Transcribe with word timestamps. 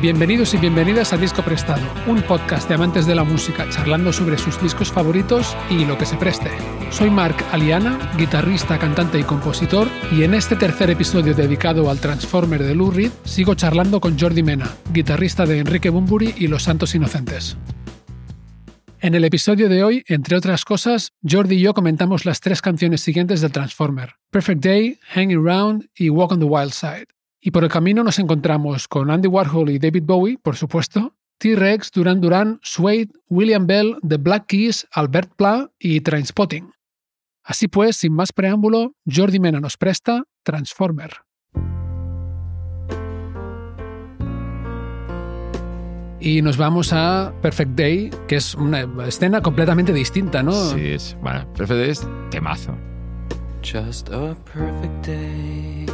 Bienvenidos 0.00 0.54
y 0.54 0.56
bienvenidas 0.56 1.12
a 1.12 1.18
Disco 1.18 1.42
Prestado, 1.42 1.82
un 2.06 2.22
podcast 2.22 2.66
de 2.66 2.74
amantes 2.74 3.04
de 3.04 3.14
la 3.14 3.22
música 3.22 3.68
charlando 3.68 4.14
sobre 4.14 4.38
sus 4.38 4.58
discos 4.62 4.90
favoritos 4.90 5.54
y 5.68 5.84
lo 5.84 5.98
que 5.98 6.06
se 6.06 6.16
preste. 6.16 6.48
Soy 6.90 7.10
Mark 7.10 7.36
Aliana, 7.52 8.10
guitarrista, 8.16 8.78
cantante 8.78 9.18
y 9.18 9.24
compositor, 9.24 9.88
y 10.10 10.22
en 10.22 10.32
este 10.32 10.56
tercer 10.56 10.88
episodio 10.88 11.34
dedicado 11.34 11.90
al 11.90 12.00
Transformer 12.00 12.62
de 12.62 12.74
Lou 12.74 12.90
Reed, 12.90 13.10
sigo 13.24 13.54
charlando 13.56 14.00
con 14.00 14.18
Jordi 14.18 14.42
Mena, 14.42 14.74
guitarrista 14.90 15.44
de 15.44 15.58
Enrique 15.58 15.90
Bumburi 15.90 16.32
y 16.34 16.46
Los 16.46 16.62
Santos 16.62 16.94
Inocentes. 16.94 17.58
En 19.00 19.14
el 19.14 19.24
episodio 19.26 19.68
de 19.68 19.84
hoy, 19.84 20.02
entre 20.08 20.34
otras 20.34 20.64
cosas, 20.64 21.12
Jordi 21.28 21.56
y 21.56 21.60
yo 21.60 21.74
comentamos 21.74 22.24
las 22.24 22.40
tres 22.40 22.62
canciones 22.62 23.02
siguientes 23.02 23.42
del 23.42 23.52
Transformer: 23.52 24.14
Perfect 24.30 24.64
Day, 24.64 24.98
Hanging 25.10 25.44
Round 25.44 25.90
y 25.94 26.08
Walk 26.08 26.32
on 26.32 26.38
the 26.38 26.46
Wild 26.46 26.72
Side. 26.72 27.19
Y 27.42 27.52
por 27.52 27.64
el 27.64 27.70
camino 27.70 28.04
nos 28.04 28.18
encontramos 28.18 28.86
con 28.86 29.10
Andy 29.10 29.26
Warhol 29.26 29.70
y 29.70 29.78
David 29.78 30.02
Bowie, 30.04 30.36
por 30.36 30.56
supuesto, 30.56 31.16
T-Rex, 31.38 31.90
Duran 31.90 32.20
Duran, 32.20 32.60
Suede, 32.62 33.08
William 33.30 33.66
Bell, 33.66 33.96
The 34.06 34.18
Black 34.18 34.46
Keys, 34.46 34.86
Albert 34.92 35.32
Pla 35.36 35.70
y 35.78 36.02
Trainspotting. 36.02 36.70
Así 37.42 37.66
pues, 37.68 37.96
sin 37.96 38.12
más 38.12 38.32
preámbulo, 38.32 38.92
Jordi 39.06 39.40
Mena 39.40 39.58
nos 39.58 39.78
presta 39.78 40.24
Transformer. 40.42 41.12
Y 46.20 46.42
nos 46.42 46.58
vamos 46.58 46.92
a 46.92 47.32
Perfect 47.40 47.70
Day, 47.70 48.10
que 48.28 48.36
es 48.36 48.54
una 48.54 48.86
escena 49.06 49.40
completamente 49.40 49.94
distinta, 49.94 50.42
¿no? 50.42 50.52
Sí, 50.52 50.88
es, 50.88 51.16
bueno, 51.22 51.50
Perfect 51.54 51.80
Day 51.80 51.90
es 51.90 52.06
temazo. 52.30 52.76
Just 53.62 54.10
a 54.10 54.34
perfect 54.44 55.06
day. 55.06 55.86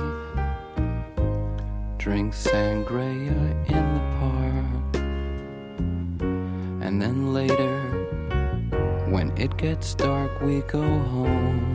Drink 2.06 2.33
sangria 2.33 3.34
in 3.66 3.83
the 3.83 4.01
park. 4.20 4.97
And 6.80 7.03
then 7.03 7.34
later, 7.34 7.80
when 9.11 9.33
it 9.36 9.56
gets 9.56 9.97
dark, 9.97 10.30
we 10.41 10.61
go 10.70 10.83
home. 10.84 11.75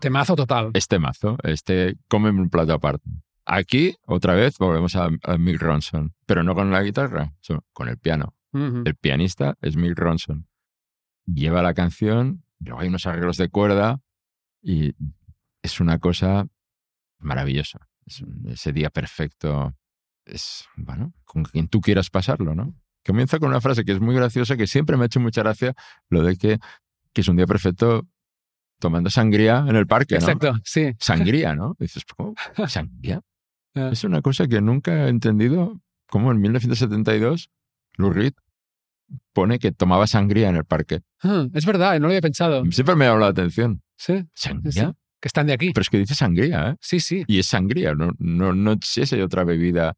Temazo 0.00 0.36
total. 0.36 0.72
Es 0.74 0.88
temazo. 0.88 1.38
Este 1.42 1.96
come 2.06 2.28
un 2.28 2.50
plato 2.50 2.74
aparte. 2.74 3.08
Aquí, 3.46 3.96
otra 4.04 4.34
vez, 4.34 4.58
volvemos 4.58 4.94
a, 4.94 5.08
a 5.22 5.38
Mick 5.38 5.58
Ronson, 5.58 6.12
pero 6.26 6.42
no 6.42 6.54
con 6.54 6.70
la 6.70 6.82
guitarra, 6.82 7.32
sino 7.40 7.64
con 7.72 7.88
el 7.88 7.96
piano. 7.96 8.34
Ujú. 8.52 8.82
El 8.84 8.94
pianista 8.94 9.56
es 9.62 9.78
Mick 9.78 9.98
Ronson. 9.98 10.48
Lleva 11.24 11.62
la 11.62 11.72
canción, 11.72 12.44
luego 12.60 12.80
hay 12.80 12.88
unos 12.88 13.06
arreglos 13.06 13.38
de 13.38 13.48
cuerda 13.48 14.02
y 14.60 14.94
es 15.68 15.80
una 15.80 15.98
cosa 15.98 16.46
maravillosa. 17.18 17.78
Es 18.06 18.20
un- 18.22 18.46
ese 18.48 18.72
día 18.72 18.90
perfecto 18.90 19.74
es, 20.24 20.66
bueno, 20.76 21.12
con 21.24 21.44
quien 21.44 21.68
tú 21.68 21.80
quieras 21.80 22.10
pasarlo, 22.10 22.54
¿no? 22.54 22.74
Comienza 23.06 23.38
con 23.38 23.48
una 23.50 23.60
frase 23.60 23.84
que 23.84 23.92
es 23.92 24.00
muy 24.00 24.14
graciosa, 24.14 24.56
que 24.56 24.66
siempre 24.66 24.96
me 24.96 25.04
ha 25.04 25.06
hecho 25.06 25.20
mucha 25.20 25.42
gracia, 25.42 25.74
lo 26.10 26.22
de 26.22 26.36
que, 26.36 26.58
que 27.12 27.20
es 27.22 27.28
un 27.28 27.36
día 27.36 27.46
perfecto 27.46 28.06
tomando 28.78 29.10
sangría 29.10 29.64
en 29.68 29.76
el 29.76 29.86
parque, 29.86 30.14
¿no? 30.16 30.20
Exacto, 30.20 30.52
sí. 30.64 30.94
Sangría, 31.00 31.54
¿no? 31.54 31.74
Dices, 31.78 32.04
¿cómo? 32.16 32.34
¿Sangría? 32.68 33.20
Ah. 33.74 33.90
Es 33.92 34.04
una 34.04 34.22
cosa 34.22 34.46
que 34.46 34.60
nunca 34.60 35.06
he 35.06 35.08
entendido 35.08 35.80
cómo 36.08 36.30
en 36.32 36.40
1972 36.40 37.50
Lou 37.96 38.10
Reed 38.12 38.34
pone 39.32 39.58
que 39.58 39.72
tomaba 39.72 40.06
sangría 40.06 40.48
en 40.48 40.56
el 40.56 40.64
parque. 40.64 41.00
Ah, 41.22 41.46
es 41.54 41.64
verdad, 41.66 41.94
no 41.94 42.00
lo 42.00 42.06
había 42.08 42.20
pensado. 42.20 42.64
Siempre 42.70 42.94
me 42.96 43.04
ha 43.06 43.08
llamado 43.08 43.24
la 43.26 43.30
atención. 43.30 43.82
Sí, 43.96 44.26
¿Sangría? 44.34 44.90
sí. 44.90 44.96
Que 45.20 45.28
están 45.28 45.46
de 45.46 45.52
aquí. 45.52 45.72
Pero 45.72 45.82
es 45.82 45.90
que 45.90 45.98
dice 45.98 46.14
sangría, 46.14 46.70
¿eh? 46.70 46.76
Sí, 46.80 47.00
sí. 47.00 47.24
Y 47.26 47.38
es 47.40 47.46
sangría. 47.46 47.94
No, 47.94 48.10
no, 48.18 48.52
no 48.52 48.76
sé 48.82 49.06
si 49.06 49.16
hay 49.16 49.22
otra 49.22 49.44
bebida 49.44 49.94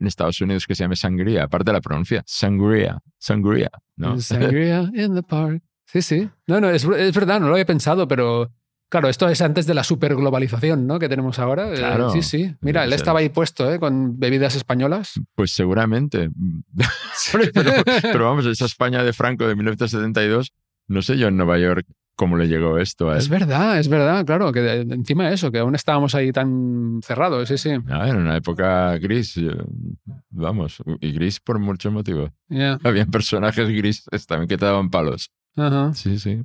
en 0.00 0.06
Estados 0.06 0.40
Unidos 0.40 0.66
que 0.66 0.74
se 0.74 0.82
llame 0.84 0.96
sangría, 0.96 1.44
aparte 1.44 1.70
de 1.70 1.74
la 1.74 1.80
pronuncia. 1.80 2.22
Sangría. 2.26 2.98
Sangría. 3.18 3.70
¿no? 3.96 4.20
Sangria 4.20 4.90
in 4.94 5.14
the 5.14 5.22
park. 5.22 5.62
Sí, 5.86 6.02
sí. 6.02 6.28
No, 6.46 6.60
no, 6.60 6.70
es, 6.70 6.84
es 6.84 7.14
verdad, 7.14 7.40
no 7.40 7.46
lo 7.46 7.52
había 7.52 7.66
pensado, 7.66 8.08
pero 8.08 8.50
claro, 8.88 9.08
esto 9.08 9.28
es 9.28 9.40
antes 9.42 9.66
de 9.66 9.74
la 9.74 9.84
superglobalización 9.84 10.86
¿no? 10.86 10.98
que 10.98 11.08
tenemos 11.08 11.38
ahora. 11.38 11.72
Eh, 11.72 11.76
Claro. 11.76 12.10
sí, 12.10 12.22
sí. 12.22 12.56
Mira, 12.60 12.82
él 12.84 12.92
estaba 12.92 13.20
ahí 13.20 13.28
puesto 13.28 13.72
¿eh? 13.72 13.78
con 13.78 14.18
bebidas 14.18 14.56
españolas. 14.56 15.20
Pues 15.36 15.52
seguramente. 15.52 16.30
pero, 17.54 17.72
pero 18.02 18.24
vamos, 18.24 18.46
esa 18.46 18.64
España 18.66 19.04
de 19.04 19.12
Franco 19.12 19.46
de 19.46 19.54
1972, 19.54 20.52
no 20.88 21.02
sé 21.02 21.16
yo 21.16 21.28
en 21.28 21.36
Nueva 21.36 21.58
York 21.58 21.86
cómo 22.16 22.36
le 22.36 22.46
llegó 22.48 22.78
esto 22.78 23.10
a 23.10 23.14
él. 23.14 23.18
Es 23.18 23.28
verdad, 23.28 23.78
es 23.78 23.88
verdad, 23.88 24.24
claro, 24.24 24.52
que 24.52 24.60
de- 24.60 24.94
encima 24.94 25.28
de 25.28 25.34
eso, 25.34 25.50
que 25.50 25.58
aún 25.58 25.74
estábamos 25.74 26.14
ahí 26.14 26.32
tan 26.32 27.00
cerrados, 27.02 27.48
sí, 27.48 27.58
sí. 27.58 27.70
Ah, 27.88 28.08
era 28.08 28.16
una 28.18 28.36
época 28.36 28.96
gris, 28.98 29.38
vamos, 30.30 30.82
y 31.00 31.12
gris 31.12 31.40
por 31.40 31.58
muchos 31.58 31.92
motivos. 31.92 32.30
Ya, 32.48 32.78
Había 32.84 33.06
personajes 33.06 33.68
grises 33.68 34.26
también 34.26 34.48
que 34.48 34.56
te 34.58 34.64
daban 34.64 34.90
palos. 34.90 35.30
ajá. 35.56 35.92
Sí, 35.94 36.18
sí. 36.18 36.42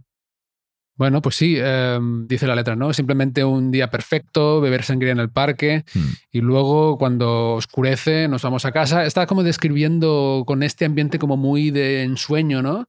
Bueno, 0.96 1.22
pues 1.22 1.36
sí, 1.36 1.56
eh, 1.58 1.98
dice 2.28 2.46
la 2.46 2.56
letra, 2.56 2.76
¿no? 2.76 2.92
Simplemente 2.92 3.46
un 3.46 3.72
día 3.72 3.90
perfecto, 3.90 4.60
beber 4.60 4.84
sangría 4.84 5.14
en 5.14 5.20
el 5.20 5.30
parque 5.30 5.86
Hmm. 5.94 6.10
y 6.30 6.42
luego 6.42 6.98
cuando 6.98 7.54
oscurece 7.54 8.28
nos 8.28 8.42
vamos 8.42 8.66
a 8.66 8.74
casa. 8.74 9.06
Está 9.06 9.26
como 9.26 9.44
describiendo 9.44 10.44
con 10.46 10.62
este 10.62 10.84
ambiente 10.84 11.18
como 11.18 11.38
muy 11.38 11.72
de 11.72 12.04
ensueño, 12.04 12.62
¿no? 12.62 12.84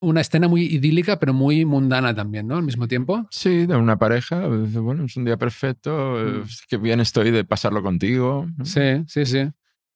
Una 0.00 0.20
escena 0.20 0.46
muy 0.46 0.62
idílica, 0.66 1.18
pero 1.18 1.32
muy 1.32 1.64
mundana 1.64 2.14
también, 2.14 2.46
¿no? 2.46 2.56
Al 2.56 2.62
mismo 2.62 2.86
tiempo. 2.86 3.26
Sí, 3.30 3.64
de 3.66 3.76
una 3.76 3.96
pareja, 3.98 4.46
bueno, 4.46 5.04
es 5.04 5.16
un 5.16 5.24
día 5.24 5.36
perfecto, 5.38 6.16
Mm. 6.16 6.48
qué 6.68 6.76
bien 6.76 7.00
estoy 7.00 7.30
de 7.30 7.44
pasarlo 7.44 7.82
contigo. 7.82 8.46
¿no? 8.56 8.64
Sí, 8.64 9.02
sí, 9.06 9.24
sí. 9.24 9.50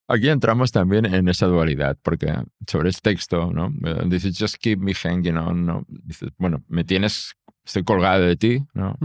Aquí 0.08 0.28
entramos 0.28 0.72
también 0.72 1.04
en 1.06 1.28
esa 1.28 1.46
dualidad, 1.46 1.96
porque 2.02 2.34
sobre 2.66 2.88
el 2.88 3.00
texto, 3.00 3.52
¿no? 3.52 3.72
Eh, 3.86 4.02
Dice, 4.06 4.32
just 4.36 4.56
keep 4.56 4.78
me 4.80 4.92
hanging 4.94 5.36
on, 5.36 5.66
¿no? 5.66 5.84
Dice, 5.88 6.28
bueno, 6.38 6.64
me 6.66 6.82
tienes, 6.82 7.34
estoy 7.64 7.84
colgado 7.84 8.24
de 8.24 8.36
ti, 8.36 8.64
¿no? 8.74 8.96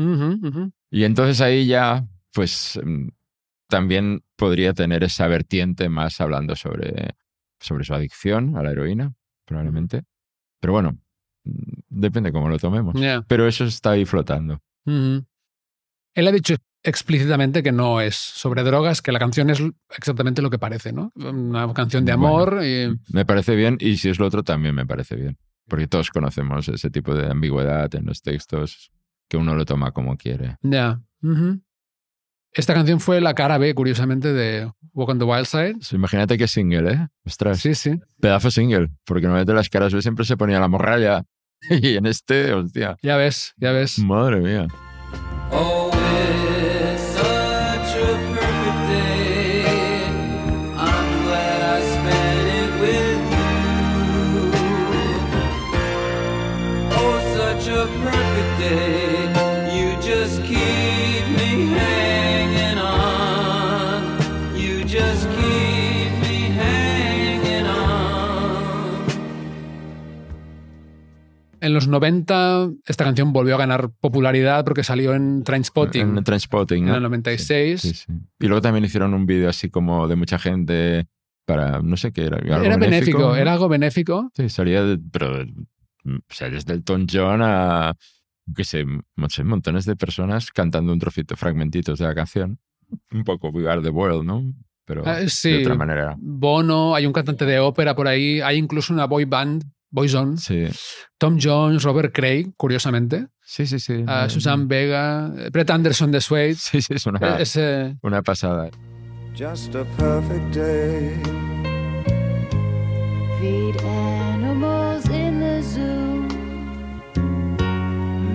Y 0.89 1.03
entonces 1.03 1.41
ahí 1.41 1.67
ya, 1.67 2.07
pues, 2.33 2.79
mm, 2.83 3.09
también 3.67 4.23
podría 4.35 4.73
tener 4.73 5.03
esa 5.03 5.27
vertiente 5.27 5.89
más 5.89 6.21
hablando 6.21 6.55
sobre, 6.55 7.15
sobre 7.59 7.83
su 7.83 7.93
adicción 7.93 8.55
a 8.57 8.63
la 8.63 8.71
heroína, 8.71 9.13
probablemente. 9.45 10.03
Pero 10.65 10.73
bueno, 10.73 10.97
mm, 11.43 11.51
depende 11.89 12.31
cómo 12.31 12.49
lo 12.49 12.57
tomemos. 12.57 12.95
Pero 13.27 13.47
eso 13.47 13.65
está 13.65 13.91
ahí 13.91 14.03
flotando. 14.03 14.63
Él 14.87 16.27
ha 16.27 16.31
dicho 16.31 16.55
explícitamente 16.81 17.61
que 17.61 17.71
no 17.71 18.01
es 18.01 18.15
sobre 18.15 18.63
drogas, 18.63 19.03
que 19.03 19.11
la 19.11 19.19
canción 19.19 19.51
es 19.51 19.61
exactamente 19.95 20.41
lo 20.41 20.49
que 20.49 20.57
parece, 20.57 20.91
¿no? 20.91 21.11
Una 21.13 21.71
canción 21.71 22.03
de 22.03 22.13
amor 22.13 22.61
y... 22.63 22.99
Me 23.13 23.25
parece 23.25 23.55
bien 23.55 23.77
y 23.79 23.97
si 23.97 24.09
es 24.09 24.17
lo 24.17 24.25
otro 24.25 24.41
también 24.41 24.73
me 24.73 24.87
parece 24.87 25.15
bien. 25.15 25.37
Porque 25.67 25.85
todos 25.85 26.09
conocemos 26.09 26.67
ese 26.67 26.89
tipo 26.89 27.13
de 27.13 27.29
ambigüedad 27.29 27.93
en 27.93 28.07
los 28.07 28.23
textos 28.23 28.91
que 29.29 29.37
uno 29.37 29.53
lo 29.53 29.65
toma 29.65 29.91
como 29.91 30.17
quiere. 30.17 30.57
Ya. 30.63 30.99
Esta 32.55 32.73
canción 32.73 32.99
fue 33.01 33.19
la 33.19 33.33
cara 33.33 33.57
B, 33.57 33.73
curiosamente, 33.75 34.31
de 34.31 34.71
Walk 34.93 35.09
on 35.09 35.19
the 35.19 35.25
Wild 35.25 35.45
Side. 35.45 35.73
Pues 35.73 35.91
imagínate 35.93 36.37
qué 36.37 36.47
single, 36.47 36.91
¿eh? 36.93 37.07
Ostras, 37.25 37.59
Sí, 37.59 37.75
sí. 37.75 37.99
pedazo 38.21 38.49
single. 38.49 38.87
Porque 39.05 39.23
normalmente 39.23 39.53
las 39.53 39.69
caras 39.69 39.93
B 39.93 40.01
siempre 40.01 40.23
se 40.25 40.37
ponía 40.37 40.59
la 40.59 40.67
morralla. 40.67 41.23
Y 41.69 41.95
en 41.97 42.05
este, 42.05 42.53
hostia, 42.53 42.95
Ya 43.01 43.17
ves, 43.17 43.53
ya 43.57 43.71
ves. 43.71 43.99
madre 43.99 44.39
mía. 44.39 44.67
Oh, 45.51 45.84
En 71.65 71.73
los 71.73 71.87
90 71.87 72.69
esta 72.85 73.03
canción 73.03 73.33
volvió 73.33 73.55
a 73.55 73.57
ganar 73.57 73.89
popularidad 73.99 74.63
porque 74.65 74.83
salió 74.83 75.13
en 75.15 75.43
Trainspotting 75.43 76.17
En 76.17 76.23
Transpotting, 76.23 76.83
en 76.83 76.89
¿no? 76.89 76.95
el 76.97 77.03
96. 77.03 77.81
Sí, 77.81 77.93
sí. 77.93 78.05
Y 78.39 78.47
luego 78.47 78.61
también 78.61 78.85
hicieron 78.85 79.13
un 79.13 79.25
vídeo 79.25 79.49
así 79.49 79.69
como 79.69 80.07
de 80.07 80.15
mucha 80.15 80.37
gente 80.39 81.07
para, 81.45 81.81
no 81.81 81.97
sé 81.97 82.11
qué 82.11 82.25
era. 82.25 82.37
algo 82.37 82.65
Era 82.65 82.77
benéfico, 82.77 83.19
¿no? 83.19 83.35
era 83.35 83.53
algo 83.53 83.67
benéfico. 83.69 84.29
Sí, 84.35 84.49
salía, 84.49 84.83
de- 84.83 84.99
pero, 85.11 85.43
mm, 86.03 86.15
o 86.17 86.33
sea, 86.33 86.49
desde 86.49 86.73
Elton 86.73 87.07
John 87.11 87.41
a, 87.43 87.95
qué 88.55 88.63
sé, 88.63 88.85
montones 89.43 89.85
de 89.85 89.95
personas 89.95 90.51
cantando 90.51 90.93
un 90.93 90.99
trocito, 90.99 91.35
fragmentitos 91.35 91.99
de 91.99 92.05
la 92.05 92.15
canción. 92.15 92.59
Un 93.11 93.23
poco 93.23 93.49
We 93.49 93.69
Are 93.69 93.81
the 93.81 93.89
World, 93.89 94.23
¿no? 94.25 94.43
Pero 94.85 95.01
Ah, 95.05 95.17
sí. 95.27 95.51
de 95.51 95.61
otra 95.61 95.75
manera. 95.75 96.15
Bono, 96.19 96.93
hay 96.93 97.07
un 97.07 97.13
cantante 97.13 97.45
de 97.45 97.57
ópera 97.59 97.95
por 97.95 98.07
ahí, 98.07 98.39
hay 98.41 98.57
incluso 98.57 98.93
una 98.93 99.05
boy 99.05 99.25
band 99.25 99.63
Boyzone, 99.89 100.37
Sí, 100.37 100.65
Tom 101.17 101.37
Jones, 101.41 101.83
Robert 101.83 102.13
Craig, 102.13 102.53
curiosamente, 102.57 103.27
sí, 103.41 103.65
sí. 103.65 103.79
sí. 103.79 104.03
a 104.07 104.25
Eh, 104.25 104.29
Susan 104.29 104.67
Vega, 104.67 105.31
Brett 105.51 105.69
Anderson 105.69 106.11
de 106.11 106.21
Suede. 106.21 106.55
Sí, 106.55 106.81
sí, 106.81 106.93
es 106.95 107.05
una, 107.05 107.37
Ese, 107.37 107.95
una 108.01 108.21
pasada. 108.21 108.69
Just 109.37 109.75
a 109.75 109.83
perfect 109.97 110.53
day. 110.55 111.11
Feed 113.39 113.75
animals 113.83 115.05
in 115.09 115.39
the 115.39 115.61
zoo. 115.61 116.27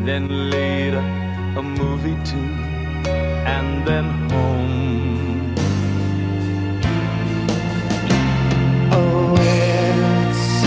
then 0.04 0.50
later 0.50 0.98
a 1.56 1.62
movie 1.62 2.16
too, 2.24 2.38
and 3.46 3.86
then 3.86 4.04
home. 4.30 5.54
Oh, 8.92 9.34
it's 9.38 10.64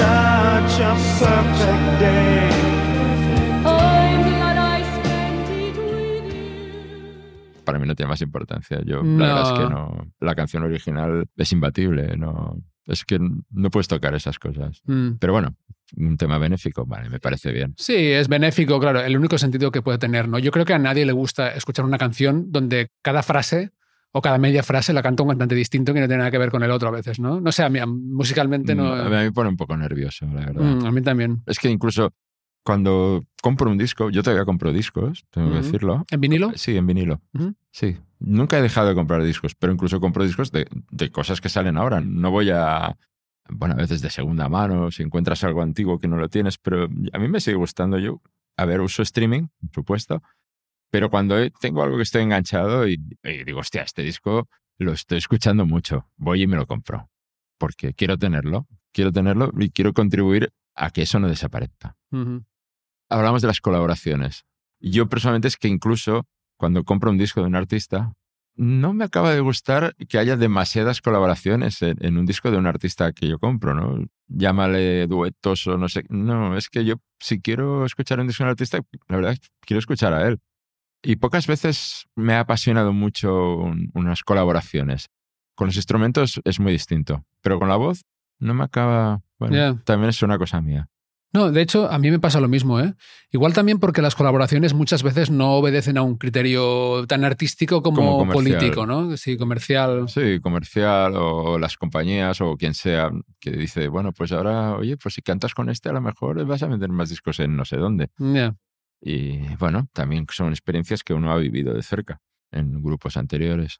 such 0.73 0.81
a 0.81 0.93
perfect 1.19 1.99
day. 1.99 2.49
I'm 3.65 4.23
glad 4.23 4.57
I 4.57 4.83
spent 4.83 5.49
it 5.49 5.77
with 5.77 6.33
you. 6.33 7.63
Para 7.63 7.79
mí 7.79 7.87
no 7.87 7.95
tiene 7.95 8.09
más 8.09 8.21
importancia. 8.21 8.79
Yo, 8.85 9.03
No. 9.03 9.19
la 9.25 9.33
verdad 9.35 9.53
es 9.53 9.59
que 9.59 9.69
no. 9.73 10.07
La 10.19 10.35
canción 10.35 10.63
original 10.63 11.27
es 11.37 11.51
imbatible. 11.51 12.17
No, 12.17 12.57
es 12.85 13.05
que 13.05 13.19
no 13.19 13.69
puedes 13.69 13.87
tocar 13.87 14.13
esas 14.15 14.39
cosas. 14.39 14.81
mm. 14.85 15.11
Pero 15.19 15.33
bueno, 15.33 15.55
un 15.97 16.17
tema 16.17 16.37
benéfico, 16.39 16.85
vale, 16.85 17.09
me 17.09 17.19
parece 17.19 17.51
bien. 17.51 17.73
Sí, 17.77 17.95
es 17.95 18.27
benéfico, 18.27 18.79
claro, 18.79 18.99
el 19.01 19.15
único 19.15 19.37
sentido 19.37 19.71
que 19.71 19.81
puede 19.81 19.97
tener, 19.99 20.27
¿no? 20.27 20.39
Yo 20.39 20.51
creo 20.51 20.65
que 20.65 20.73
a 20.73 20.79
nadie 20.79 21.05
le 21.05 21.13
gusta 21.13 21.49
escuchar 21.51 21.85
una 21.85 21.97
canción 21.99 22.51
donde 22.51 22.89
cada 23.01 23.21
frase 23.23 23.71
o 24.15 24.21
cada 24.21 24.37
media 24.37 24.63
frase 24.63 24.93
la 24.93 25.01
canta 25.01 25.23
un 25.23 25.29
cantante 25.29 25.55
distinto 25.55 25.93
que 25.93 25.99
no 25.99 26.07
tiene 26.07 26.19
nada 26.19 26.31
que 26.31 26.37
ver 26.37 26.51
con 26.51 26.63
el 26.63 26.71
otro 26.71 26.87
a 26.87 26.91
veces, 26.91 27.19
¿no? 27.19 27.41
No 27.41 27.51
sé, 27.51 27.63
a 27.63 27.69
mí 27.69 27.79
musicalmente 27.85 28.75
no... 28.75 28.83
Mm, 28.95 28.99
A 28.99 29.03
mí 29.05 29.09
me 29.09 29.31
pone 29.31 29.49
un 29.49 29.57
poco 29.57 29.75
nervioso, 29.75 30.25
la 30.27 30.45
verdad. 30.45 30.61
Mm, 30.61 30.85
a 30.85 30.91
mí 30.91 31.01
también. 31.01 31.41
Es 31.47 31.57
que 31.59 31.69
incluso 31.69 32.13
cuando 32.63 33.23
compro 33.41 33.69
un 33.69 33.77
disco, 33.77 34.09
yo 34.09 34.23
todavía 34.23 34.45
compro 34.45 34.71
discos, 34.71 35.25
tengo 35.31 35.49
que 35.49 35.55
Ujú. 35.57 35.63
decirlo. 35.65 36.05
¿En 36.11 36.21
vinilo? 36.21 36.51
Sí, 36.55 36.77
en 36.77 36.87
vinilo. 36.87 37.21
Ujú. 37.33 37.55
Sí. 37.71 37.97
Nunca 38.19 38.57
he 38.57 38.61
dejado 38.61 38.87
de 38.87 38.95
comprar 38.95 39.21
discos, 39.23 39.55
pero 39.55 39.73
incluso 39.73 39.99
compro 39.99 40.23
discos 40.23 40.51
de, 40.51 40.67
de 40.91 41.11
cosas 41.11 41.41
que 41.41 41.49
salen 41.49 41.75
ahora. 41.77 41.99
No 41.99 42.31
voy 42.31 42.51
a. 42.51 42.95
Bueno, 43.49 43.73
a 43.73 43.77
veces 43.77 44.01
de 44.01 44.09
segunda 44.09 44.47
mano, 44.47 44.91
si 44.91 45.03
encuentras 45.03 45.43
algo 45.43 45.61
antiguo 45.61 45.99
que 45.99 46.07
no 46.07 46.15
lo 46.15 46.29
tienes, 46.29 46.57
pero 46.57 46.85
a 46.85 47.19
mí 47.19 47.27
me 47.27 47.41
sigue 47.41 47.57
gustando. 47.57 47.99
Yo, 47.99 48.21
a 48.55 48.63
ver, 48.65 48.79
uso 48.79 49.01
streaming, 49.01 49.47
por 49.59 49.71
supuesto, 49.73 50.23
pero 50.93 51.09
cuando 51.09 51.35
tengo 51.59 51.81
algo 51.81 51.97
que 51.97 52.03
estoy 52.03 52.21
enganchado 52.21 52.87
y, 52.87 53.03
y 53.23 53.43
digo, 53.45 53.61
hostia, 53.61 53.81
este 53.81 54.03
disco 54.03 54.47
lo 54.77 54.91
estoy 54.91 55.17
escuchando 55.17 55.65
mucho, 55.65 56.07
voy 56.17 56.43
y 56.43 56.47
me 56.47 56.55
lo 56.55 56.67
compro. 56.67 57.09
Porque 57.57 57.95
quiero 57.95 58.19
tenerlo, 58.19 58.67
quiero 58.91 59.11
tenerlo 59.11 59.51
y 59.57 59.71
quiero 59.71 59.93
contribuir 59.93 60.53
a 60.75 60.91
que 60.91 61.01
eso 61.01 61.19
no 61.19 61.27
desaparezca 61.27 61.95
Ujú. 62.11 62.45
hablamos 63.09 63.41
de 63.41 63.47
las 63.47 63.59
colaboraciones. 63.59 64.45
Yo 64.79 65.09
personalmente 65.09 65.47
es 65.47 65.57
que 65.57 65.67
incluso 65.67 66.27
cuando 66.57 66.83
compro 66.83 67.09
un 67.09 67.17
disco 67.17 67.41
de 67.41 67.47
un 67.47 67.55
artista, 67.55 68.13
no 68.55 68.93
me 68.93 69.05
acaba 69.05 69.33
de 69.33 69.39
gustar 69.39 69.95
que 70.07 70.19
haya 70.19 70.37
demasiadas 70.37 71.01
colaboraciones 71.01 71.81
en, 71.81 71.97
en 72.05 72.19
un 72.19 72.27
disco 72.27 72.51
de 72.51 72.57
un 72.57 72.67
artista 72.67 73.13
que 73.13 73.27
yo 73.27 73.39
compro, 73.39 73.73
¿no? 73.73 74.05
Llámale 74.27 75.07
duetos 75.07 75.65
o 75.65 75.75
no 75.75 75.89
sé. 75.89 76.03
No, 76.09 76.55
es 76.55 76.69
que 76.69 76.85
yo 76.85 76.97
si 77.19 77.41
quiero 77.41 77.83
escuchar 77.83 78.19
un 78.19 78.27
disco 78.27 78.43
de 78.43 78.49
un 78.49 78.51
artista, 78.51 78.77
la 79.07 79.15
verdad 79.15 79.31
es 79.31 79.39
que 79.39 79.47
quiero 79.61 79.79
escuchar 79.79 80.13
a 80.13 80.27
él. 80.27 80.39
Y 81.03 81.17
pocas 81.17 81.47
veces 81.47 82.05
me 82.15 82.33
ha 82.33 82.39
apasionado 82.41 82.93
mucho 82.93 83.55
un- 83.57 83.91
unas 83.93 84.23
colaboraciones. 84.23 85.09
Con 85.55 85.67
los 85.67 85.75
instrumentos 85.75 86.41
es 86.45 86.59
muy 86.59 86.71
distinto, 86.71 87.25
pero 87.41 87.59
con 87.59 87.69
la 87.69 87.75
voz 87.75 88.03
no 88.39 88.53
me 88.53 88.63
acaba... 88.63 89.21
Bueno, 89.37 89.55
Ya. 89.55 89.75
también 89.83 90.09
es 90.09 90.21
una 90.23 90.37
cosa 90.37 90.61
mía. 90.61 90.87
No, 91.35 91.51
de 91.51 91.61
hecho, 91.63 91.91
a 91.91 91.97
mí 91.97 92.11
me 92.11 92.19
pasa 92.19 92.39
lo 92.39 92.47
mismo, 92.47 92.79
¿eh? 92.79 92.93
Igual 93.31 93.53
también 93.53 93.79
porque 93.79 94.03
las 94.03 94.13
colaboraciones 94.13 94.75
muchas 94.75 95.01
veces 95.01 95.31
no 95.31 95.53
obedecen 95.55 95.97
a 95.97 96.03
un 96.03 96.15
criterio 96.15 97.05
tan 97.07 97.23
artístico 97.25 97.81
como, 97.81 98.27
político, 98.29 98.85
¿no? 98.85 99.17
Sí, 99.17 99.35
comercial. 99.35 100.07
Sí, 100.09 100.39
comercial 100.41 101.13
o 101.15 101.57
las 101.57 101.75
compañías 101.75 102.39
o 102.39 102.55
quien 102.55 102.75
sea 102.75 103.09
que 103.39 103.49
dice, 103.51 103.87
bueno, 103.87 104.11
pues 104.13 104.31
ahora, 104.31 104.75
oye, 104.75 104.95
pues 104.95 105.15
si 105.15 105.23
cantas 105.23 105.55
con 105.55 105.69
este 105.69 105.89
a 105.89 105.93
lo 105.93 106.01
mejor 106.01 106.45
vas 106.45 106.61
a 106.61 106.67
vender 106.67 106.89
más 106.89 107.09
discos 107.09 107.39
en 107.39 107.55
no 107.55 107.65
sé 107.65 107.77
dónde. 107.77 108.09
Ya. 108.19 108.55
Y 109.05 109.53
bueno, 109.57 109.87
también 109.93 110.25
son 110.31 110.49
experiencias 110.49 111.03
que 111.03 111.13
uno 111.13 111.31
ha 111.31 111.37
vivido 111.37 111.73
de 111.73 111.83
cerca 111.83 112.21
en 112.51 112.81
grupos 112.81 113.17
anteriores. 113.17 113.79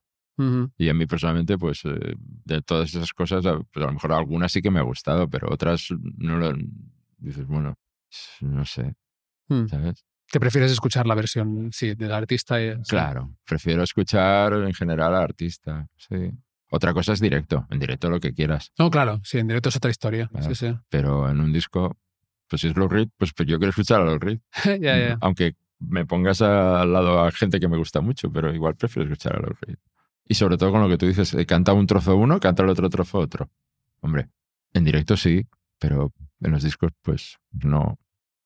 Y 0.78 0.90
a 0.90 0.94
mí 0.96 1.06
personalmente, 1.06 1.58
pues 1.60 1.86
eh, 1.86 2.16
de 2.18 2.62
todas 2.64 2.90
esas 2.90 3.14
cosas, 3.14 3.46
a- 3.46 3.60
pues 3.60 3.84
a 3.84 3.88
lo 3.88 3.94
mejor 3.94 4.12
algunas 4.14 4.52
sí 4.52 4.62
que 4.64 4.72
me 4.72 4.80
ha 4.80 4.84
gustado, 4.84 5.30
pero 5.30 5.48
otras 5.52 5.88
no 6.18 6.38
lo... 6.38 6.54
Dices, 7.18 7.46
bueno, 7.48 7.76
no 8.42 8.66
sé, 8.66 8.96
Mm. 9.48 9.68
¿sabes? 9.68 10.04
Que 10.28 10.40
prefieres 10.40 10.72
escuchar 10.72 11.06
la 11.06 11.16
versión, 11.16 11.70
sí, 11.72 11.94
del 11.96 12.12
artista. 12.12 12.60
y- 12.62 12.74
sí. 12.78 12.82
Claro, 12.90 13.36
prefiero 13.46 13.84
escuchar 13.84 14.54
en 14.54 14.74
general 14.74 15.14
al 15.16 15.22
artista, 15.22 15.88
sí. 15.98 16.32
Otra 16.72 16.94
cosa 16.94 17.14
es 17.14 17.20
directo, 17.20 17.68
en 17.70 17.78
directo 17.80 18.10
lo 18.10 18.20
que 18.20 18.34
quieras. 18.34 18.72
No, 18.80 18.90
claro, 18.90 19.22
sí, 19.24 19.38
en 19.38 19.48
directo 19.48 19.70
es 19.70 19.76
otra 19.76 19.92
historia. 19.92 20.28
Claro. 20.30 20.48
Sí, 20.48 20.56
sí. 20.56 20.76
pero 20.90 21.30
en 21.30 21.40
un 21.40 21.54
disco, 21.54 21.96
pues 22.54 22.62
si 22.62 22.68
es 22.68 22.76
Lou 22.76 22.88
Reed, 22.88 23.10
pues, 23.18 23.34
pues 23.34 23.50
yo 23.50 23.58
quiero 23.58 23.72
escuchar 23.72 24.00
a 24.02 24.06
Lou 24.06 24.20
Reed. 24.20 24.38
ya, 24.80 24.96
ya. 24.96 25.18
Aunque 25.22 25.56
me 25.80 26.06
pongas 26.06 26.40
al 26.44 26.94
lado 26.94 27.20
a 27.22 27.32
gente 27.32 27.60
que 27.60 27.68
me 27.68 27.78
gusta 27.78 28.00
mucho, 28.00 28.32
pero 28.32 28.54
igual 28.54 28.76
prefiero 28.76 29.10
escuchar 29.10 29.38
a 29.38 29.40
Lou 29.40 29.56
Reed. 29.60 29.78
Y 30.24 30.36
sobre 30.36 30.56
todo 30.58 30.72
con 30.72 30.80
lo 30.80 30.88
que 30.88 31.00
tú 31.00 31.08
dices, 31.08 31.34
eh, 31.34 31.48
canta 31.48 31.74
un 31.74 31.88
trozo 31.88 32.16
uno, 32.16 32.40
canta 32.40 32.62
el 32.62 32.70
otro 32.70 32.92
trozo 32.92 33.18
otro. 33.18 33.50
Hombre, 34.02 34.30
en 34.72 34.84
directo 34.84 35.18
sí, 35.18 35.48
pero 35.80 36.14
en 36.42 36.52
los 36.52 36.62
discos 36.62 36.92
pues 37.02 37.40
no. 37.64 37.98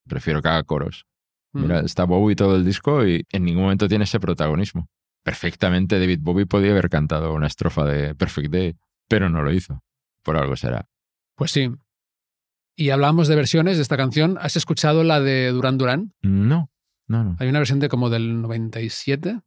Prefiero 0.08 0.42
que 0.42 0.48
haga 0.48 0.64
coros. 0.64 1.06
Mm. 1.52 1.62
Mira, 1.64 1.80
está 1.82 2.06
Bowie 2.06 2.38
todo 2.38 2.56
el 2.56 2.64
disco 2.64 3.06
y 3.06 3.26
en 3.30 3.44
ningún 3.44 3.64
momento 3.64 3.90
tiene 3.90 4.06
ese 4.06 4.22
protagonismo. 4.22 4.88
Perfectamente 5.22 6.00
David 6.00 6.20
Bowie 6.22 6.46
podía 6.46 6.72
haber 6.72 6.90
cantado 6.90 7.34
una 7.34 7.48
estrofa 7.48 7.84
de 7.84 8.16
Perfect 8.16 8.54
Day, 8.54 8.78
pero 9.10 9.28
no 9.28 9.44
lo 9.44 9.52
hizo. 9.52 9.84
Por 10.24 10.38
algo 10.38 10.56
será. 10.56 10.88
Pues 11.36 11.52
sí. 11.52 11.70
Y 12.80 12.92
hablamos 12.92 13.28
de 13.28 13.36
versiones 13.36 13.78
de 13.78 13.82
esta 13.82 13.98
canción. 13.98 14.38
¿Has 14.40 14.56
escuchado 14.56 15.04
la 15.04 15.20
de 15.20 15.50
Duran 15.50 15.80
Duran? 15.80 16.14
No, 16.22 16.70
no, 17.08 17.24
no. 17.24 17.36
Hay 17.40 17.50
una 17.50 17.58
versión 17.58 17.80
de 17.80 17.90
como 17.90 18.12
del 18.12 18.40
97. 18.44 19.40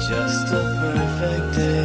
Just 0.00 0.52
a 0.52 0.92
perfect 0.94 1.56
day. 1.56 1.77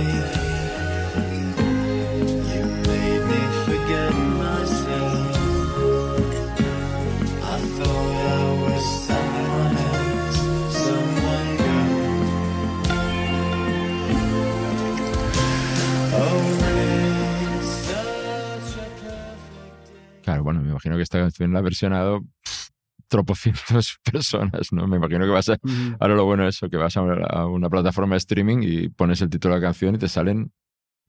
Bueno, 21.03 21.03
me 21.03 21.03
imagino 21.03 21.03
que 21.03 21.03
esta 21.03 21.19
canción 21.19 21.53
la 21.53 21.59
ha 21.59 21.61
versionado 21.61 22.21
pff, 22.21 22.69
tropocientos 23.07 23.99
personas, 24.11 24.71
¿no? 24.71 24.87
Me 24.87 24.97
imagino 24.97 25.25
que 25.25 25.31
vas 25.31 25.49
a... 25.49 25.53
Ujú. 25.53 25.95
Ahora 25.99 26.15
lo 26.15 26.25
bueno 26.25 26.47
es 26.47 26.55
eso, 26.55 26.69
que 26.69 26.77
vas 26.77 26.97
a 26.97 27.01
una, 27.01 27.25
a 27.25 27.45
una 27.47 27.69
plataforma 27.69 28.15
de 28.15 28.19
streaming 28.19 28.57
y 28.63 28.89
pones 28.89 29.21
el 29.21 29.29
título 29.29 29.53
de 29.55 29.61
la 29.61 29.67
canción 29.67 29.95
y 29.95 29.97
te 29.97 30.07
salen... 30.07 30.51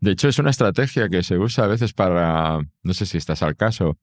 De 0.00 0.10
hecho, 0.10 0.28
es 0.28 0.38
una 0.38 0.50
estrategia 0.50 1.08
que 1.08 1.22
se 1.22 1.38
usa 1.38 1.64
a 1.64 1.68
veces 1.68 1.92
para... 1.94 2.60
No 2.82 2.94
sé 2.94 3.06
si 3.06 3.16
estás 3.16 3.42
al 3.42 3.56
caso. 3.56 3.98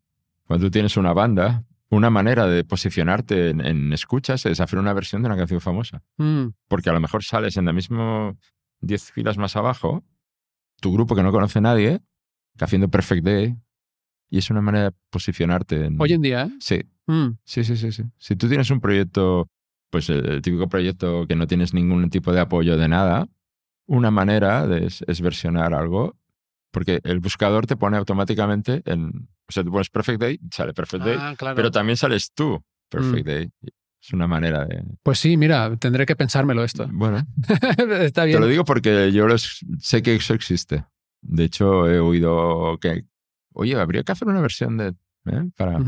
Cuando 0.45 0.65
tú 0.65 0.71
tienes 0.71 0.98
una 0.98 1.13
banda, 1.13 1.63
una 1.89 2.10
manera 2.10 2.48
de 2.48 2.63
posicionarte 2.63 3.50
en, 3.50 3.63
en 3.63 3.93
escuchas 3.93 4.45
es 4.45 4.60
hacer 4.60 4.79
una 4.79 4.93
versión 4.93 5.21
de 5.21 5.27
una 5.27 5.38
canción 5.38 5.62
famosa. 5.62 6.01
Mm, 6.17 6.48
Porque 6.67 6.89
a 6.89 6.93
lo 6.93 7.01
mejor 7.01 7.24
sales 7.24 7.57
en 7.57 7.65
la 7.65 7.74
misma 7.74 8.36
10 8.79 9.12
filas 9.12 9.38
más 9.38 9.55
abajo, 9.55 10.03
tu 10.79 10.91
grupo 10.91 11.15
que 11.15 11.24
no 11.24 11.31
conoce 11.31 11.62
nadie, 11.62 12.01
haciendo 12.60 12.89
Perfect 12.89 13.24
Day, 13.24 13.55
y 14.32 14.40
es 14.40 14.50
una 14.50 14.62
manera 14.62 14.86
de 14.86 14.96
posicionarte 15.12 15.86
en... 15.86 16.02
Hoy 16.02 16.14
en 16.14 16.22
día, 16.22 16.46
¿eh? 16.46 16.52
Sí, 16.60 16.82
Mm, 17.08 17.38
sí, 17.44 17.64
sí, 17.64 17.76
sí, 17.76 17.92
sí. 17.92 18.04
Si 18.18 18.36
tú 18.38 18.48
tienes 18.48 18.70
un 18.72 18.80
proyecto, 18.80 19.50
pues 19.90 20.10
el, 20.10 20.26
el 20.30 20.42
típico 20.42 20.70
proyecto 20.70 21.28
que 21.28 21.36
no 21.36 21.46
tienes 21.46 21.74
ningún 21.74 22.10
tipo 22.10 22.32
de 22.32 22.40
apoyo 22.40 22.78
de 22.78 22.88
nada, 22.88 23.28
una 23.88 24.10
manera 24.12 24.66
de, 24.66 24.86
es, 24.86 25.04
es 25.08 25.20
versionar 25.22 25.74
algo, 25.74 26.16
porque 26.72 27.02
el 27.04 27.20
buscador 27.20 27.68
te 27.68 27.76
pone 27.76 27.98
automáticamente 27.98 28.82
en... 28.86 29.28
O 29.50 29.52
sea, 29.52 29.64
tú 29.64 29.72
pones 29.72 29.90
Perfect 29.90 30.22
Day, 30.22 30.40
sale 30.52 30.74
Perfect 30.74 31.04
Day, 31.04 31.18
Ah, 31.20 31.36
claro. 31.38 31.56
pero 31.58 31.70
también 31.72 31.98
sales 31.98 32.32
tú, 32.34 32.64
Perfect 32.90 33.26
Mm. 33.26 33.30
Day. 33.30 33.50
Es 34.02 34.14
una 34.14 34.26
manera 34.28 34.66
de... 34.66 34.82
Pues 35.04 35.20
sí, 35.20 35.36
mira, 35.38 35.76
tendré 35.78 36.06
que 36.06 36.16
pensármelo 36.16 36.64
esto. 36.64 36.88
Bueno, 36.92 37.26
Está 38.00 38.22
Te 38.22 38.28
bien. 38.30 38.40
lo 38.40 38.48
digo 38.48 38.64
porque 38.64 39.12
yo 39.12 39.28
los- 39.28 39.66
sé 39.80 40.02
que 40.02 40.16
eso 40.16 40.34
existe. 40.34 40.86
De 41.22 41.44
hecho, 41.44 41.90
he 41.90 42.00
oído 42.00 42.78
que, 42.80 43.04
oye, 43.53 43.75
habría 43.79 44.03
que 44.03 44.12
hacer 44.12 44.27
una 44.27 44.41
versión 44.41 44.77
de... 44.77 44.93
¿eh? 45.25 45.50
Para... 45.55 45.79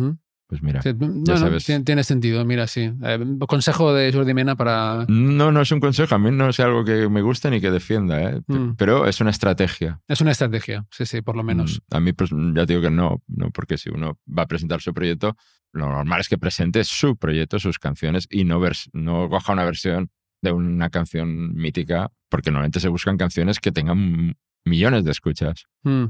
Pues 0.46 0.62
mira. 0.62 0.82
Sí, 0.84 0.94
no, 0.94 1.24
ya 1.24 1.34
no, 1.34 1.40
sabes. 1.40 1.66
tiene, 1.66 1.84
tiene 1.84 2.04
sentido, 2.04 2.46
mira, 2.46 2.68
sí. 2.68 2.92
Eh, 3.04 3.38
consejo 3.48 3.92
de 3.94 4.12
Jordi 4.14 4.34
Mena 4.36 4.56
para... 4.56 5.06
No, 5.08 5.52
no 5.52 5.62
es 5.62 5.72
un 5.72 5.80
consejo, 5.80 6.14
a 6.14 6.20
mí 6.20 6.30
no 6.30 6.50
es 6.50 6.60
algo 6.60 6.84
que 6.86 7.10
me 7.10 7.22
guste 7.24 7.50
ni 7.50 7.60
que 7.60 7.72
defienda, 7.72 8.22
¿eh? 8.22 8.42
Mm. 8.46 8.74
pero 8.78 9.08
es 9.08 9.20
una 9.20 9.32
estrategia. 9.32 10.02
Es 10.08 10.22
una 10.22 10.32
estrategia, 10.32 10.86
sí, 10.92 11.06
sí, 11.08 11.22
por 11.22 11.36
lo 11.36 11.44
menos. 11.44 11.82
Mm, 11.90 11.96
A 11.96 12.00
mí, 12.02 12.14
pues 12.14 12.30
ya 12.54 12.66
digo 12.66 12.82
que 12.82 12.92
no, 12.92 13.24
no, 13.28 13.50
porque 13.52 13.78
si 13.80 13.90
uno 13.90 14.20
va 14.28 14.44
a 14.44 14.48
presentar 14.48 14.80
su 14.82 14.94
proyecto, 14.94 15.36
lo 15.72 15.90
normal 15.90 16.20
es 16.22 16.30
que 16.30 16.38
presente 16.38 16.84
su 16.84 17.18
proyecto, 17.18 17.58
sus 17.58 17.80
canciones 17.80 18.28
y 18.30 18.44
no, 18.44 18.60
vers- 18.62 18.90
no 18.94 19.30
coja 19.30 19.54
una 19.54 19.66
versión 19.66 20.12
de 20.44 20.52
una 20.52 20.90
canción 20.92 21.54
mítica, 21.56 22.12
porque 22.30 22.52
normalmente 22.52 22.80
se 22.82 22.90
buscan 22.90 23.18
canciones 23.18 23.60
que 23.60 23.72
tengan 23.72 24.36
millones 24.66 25.04
de 25.04 25.12
escuchas. 25.12 25.66
Mm. 25.84 26.04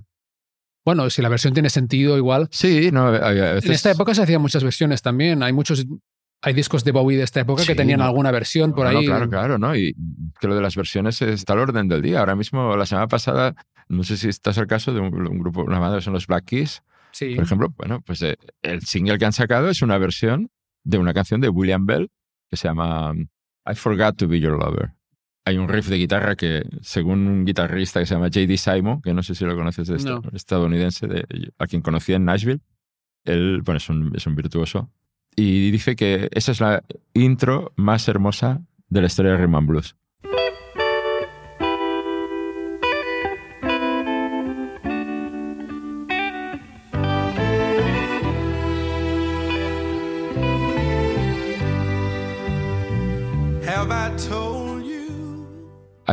Bueno, 0.85 1.09
si 1.09 1.21
la 1.21 1.29
versión 1.29 1.53
tiene 1.53 1.69
sentido, 1.69 2.17
igual. 2.17 2.47
Sí, 2.51 2.89
no, 2.91 3.07
a- 3.07 3.31
veces- 3.31 3.65
En 3.65 3.71
esta 3.71 3.91
época 3.91 4.13
se 4.13 4.23
hacían 4.23 4.41
muchas 4.41 4.63
versiones 4.63 5.01
también. 5.01 5.41
Hay 5.43 5.53
muchos. 5.53 5.85
Hay 6.45 6.53
discos 6.53 6.83
de 6.83 6.91
Bowie 6.91 7.17
de 7.17 7.23
esta 7.23 7.39
época 7.39 7.63
que 7.65 7.73
tenían 7.73 7.99
no. 7.99 8.05
alguna 8.05 8.29
versión 8.29 8.73
por 8.73 8.85
No, 8.85 8.91
no, 8.91 8.99
ahí. 8.99 9.05
claro, 9.05 9.29
claro, 9.29 9.57
¿no? 9.57 9.73
Y 9.77 9.95
que 10.41 10.47
lo 10.47 10.55
de 10.55 10.61
las 10.61 10.75
versiones 10.75 11.21
está 11.21 11.53
al 11.53 11.59
orden 11.59 11.87
del 11.87 12.01
día. 12.01 12.19
Ahora 12.19 12.35
mismo, 12.35 12.75
la 12.75 12.85
semana 12.85 13.07
pasada, 13.07 13.55
no 13.87 14.03
sé 14.03 14.17
si 14.17 14.27
estás 14.27 14.57
el 14.57 14.67
caso 14.67 14.93
de 14.93 14.99
un, 14.99 15.13
un 15.25 15.39
grupo, 15.39 15.63
una 15.63 15.79
banda 15.79 16.01
son 16.01 16.11
los 16.11 16.27
Black 16.27 16.43
Keys, 16.43 16.81
Sí. 17.11 17.35
por 17.35 17.45
ejemplo. 17.45 17.69
Bueno, 17.77 18.01
pues 18.01 18.21
eh, 18.23 18.35
el 18.61 18.81
single 18.81 19.17
que 19.17 19.23
han 19.25 19.31
sacado 19.31 19.69
es 19.69 19.81
una 19.81 19.97
versión 19.97 20.49
de 20.83 20.97
una 20.97 21.13
canción 21.13 21.39
de 21.39 21.47
William 21.47 21.85
Bell 21.85 22.09
que 22.51 22.57
se 22.57 22.67
llama 22.67 23.11
um, 23.11 23.21
I 23.65 23.73
Forgot 23.75 24.17
to 24.17 24.27
Be 24.27 24.41
Your 24.41 24.59
Lover. 24.59 24.91
Hay 25.45 25.57
un 25.57 25.67
riff 25.67 25.87
de 25.89 25.97
guitarra 25.97 26.35
que, 26.35 26.63
según 26.81 27.27
un 27.27 27.45
guitarrista 27.45 27.99
que 27.99 28.05
se 28.05 28.13
llama 28.13 28.27
J.D. 28.27 28.55
Simon, 28.57 29.01
que 29.01 29.13
no 29.13 29.23
sé 29.23 29.35
si 29.35 29.43
lo 29.45 29.55
conoces, 29.55 29.87
de 29.87 29.97
No. 29.97 30.21
estadounidense, 30.33 31.07
de- 31.07 31.51
a 31.59 31.67
quien 31.67 31.81
conocí 31.81 32.13
en 32.13 32.23
Nashville, 32.25 32.61
él, 33.25 33.61
bueno, 33.63 33.77
es 33.77 33.89
un, 33.89 34.11
es 34.15 34.25
un 34.25 34.35
virtuoso. 34.35 34.89
Y 35.35 35.71
dice 35.71 35.95
que 35.95 36.29
esa 36.31 36.51
es 36.53 36.61
la 36.61 36.83
intro 37.13 37.73
más 37.75 38.07
hermosa 38.07 38.61
de 38.87 39.01
la 39.01 39.07
historia 39.07 39.31
de 39.31 39.37
Rhythm 39.37 39.55
and 39.55 39.67
Blues. 39.67 39.95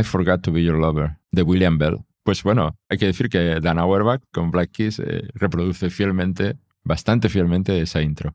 I 0.01 0.05
Forgot 0.05 0.43
to 0.43 0.53
Be 0.53 0.63
Your 0.63 0.79
Lover, 0.79 1.19
de 1.31 1.43
William 1.43 1.79
Bell. 1.79 1.99
Pues 2.23 2.43
bueno, 2.43 2.77
hay 2.89 2.99
que 2.99 3.07
decir 3.07 3.29
que 3.29 3.61
Dan 3.61 3.79
Auerbach 3.79 4.23
con 4.33 4.51
Black 4.51 4.71
Keys 4.73 4.99
eh, 4.99 5.29
reproduce 5.35 5.91
fielmente, 5.91 6.57
bastante 6.85 7.29
fielmente 7.29 7.81
esa 7.81 8.03
intro. 8.03 8.35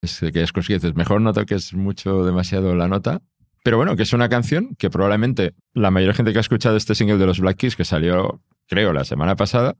Es 0.00 0.20
que 0.20 0.42
es 0.42 0.52
dices, 0.52 0.94
mejor 0.94 1.20
no 1.20 1.32
toques 1.32 1.74
mucho, 1.74 2.24
demasiado 2.24 2.74
la 2.74 2.88
nota. 2.88 3.20
Pero 3.64 3.76
bueno, 3.76 3.96
que 3.96 4.04
es 4.04 4.12
una 4.12 4.28
canción 4.28 4.76
que 4.78 4.90
probablemente 4.90 5.54
la 5.74 5.90
mayoría 5.90 6.12
de 6.12 6.16
gente 6.16 6.32
que 6.32 6.38
ha 6.38 6.40
escuchado 6.40 6.76
este 6.76 6.94
single 6.94 7.18
de 7.18 7.26
los 7.26 7.40
Black 7.40 7.56
Keys, 7.56 7.76
que 7.76 7.84
salió, 7.84 8.40
creo, 8.66 8.92
la 8.92 9.04
semana 9.04 9.36
pasada, 9.36 9.76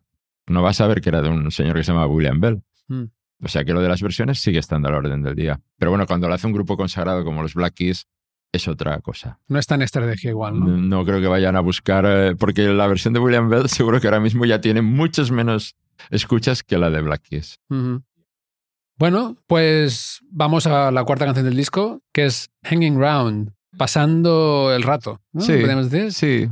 no 0.46 0.62
va 0.62 0.70
a 0.70 0.74
saber 0.74 1.00
que 1.00 1.10
era 1.10 1.22
de 1.22 1.28
un 1.28 1.50
señor 1.50 1.76
que 1.76 1.84
se 1.84 1.92
llama 1.92 2.06
William 2.06 2.40
Bell. 2.40 2.62
Mm. 2.88 3.04
O 3.40 3.48
sea 3.48 3.64
que 3.64 3.72
lo 3.72 3.80
de 3.80 3.88
las 3.88 4.02
versiones 4.02 4.40
sigue 4.40 4.58
estando 4.58 4.88
a 4.88 4.90
la 4.90 4.98
orden 4.98 5.22
del 5.22 5.36
día. 5.36 5.60
Pero 5.78 5.92
bueno, 5.92 6.06
cuando 6.06 6.28
lo 6.28 6.34
hace 6.34 6.46
un 6.46 6.52
grupo 6.52 6.76
consagrado 6.76 7.24
como 7.24 7.42
los 7.42 7.54
Black 7.54 7.74
Keys, 7.74 8.06
es 8.52 8.68
otra 8.68 8.98
cosa. 9.00 9.38
No 9.48 9.58
es 9.58 9.66
tan 9.66 9.82
estrategia 9.82 10.30
igual, 10.30 10.58
¿no? 10.58 10.66
No, 10.66 10.76
no 10.76 11.04
creo 11.04 11.20
que 11.20 11.26
vayan 11.26 11.56
a 11.56 11.60
buscar, 11.60 12.04
eh, 12.06 12.34
porque 12.36 12.68
la 12.68 12.86
versión 12.86 13.14
de 13.14 13.20
William 13.20 13.48
Bell 13.48 13.68
seguro 13.68 14.00
que 14.00 14.06
ahora 14.06 14.20
mismo 14.20 14.44
ya 14.44 14.60
tiene 14.60 14.82
muchos 14.82 15.30
menos 15.30 15.76
escuchas 16.10 16.62
que 16.62 16.78
la 16.78 16.90
de 16.90 17.00
Black 17.00 17.22
Keys. 17.22 17.60
Bueno, 18.98 19.36
pues 19.46 20.20
vamos 20.30 20.66
a 20.66 20.90
la 20.90 21.04
cuarta 21.04 21.24
canción 21.24 21.46
del 21.46 21.56
disco, 21.56 22.02
que 22.12 22.26
es 22.26 22.50
Hanging 22.64 22.98
Round, 22.98 23.52
pasando 23.76 24.72
el 24.74 24.82
rato. 24.82 25.20
¿no? 25.32 25.40
Sí. 25.42 25.52
Podríamos 25.52 25.90
decir. 25.90 26.12
Sí, 26.12 26.48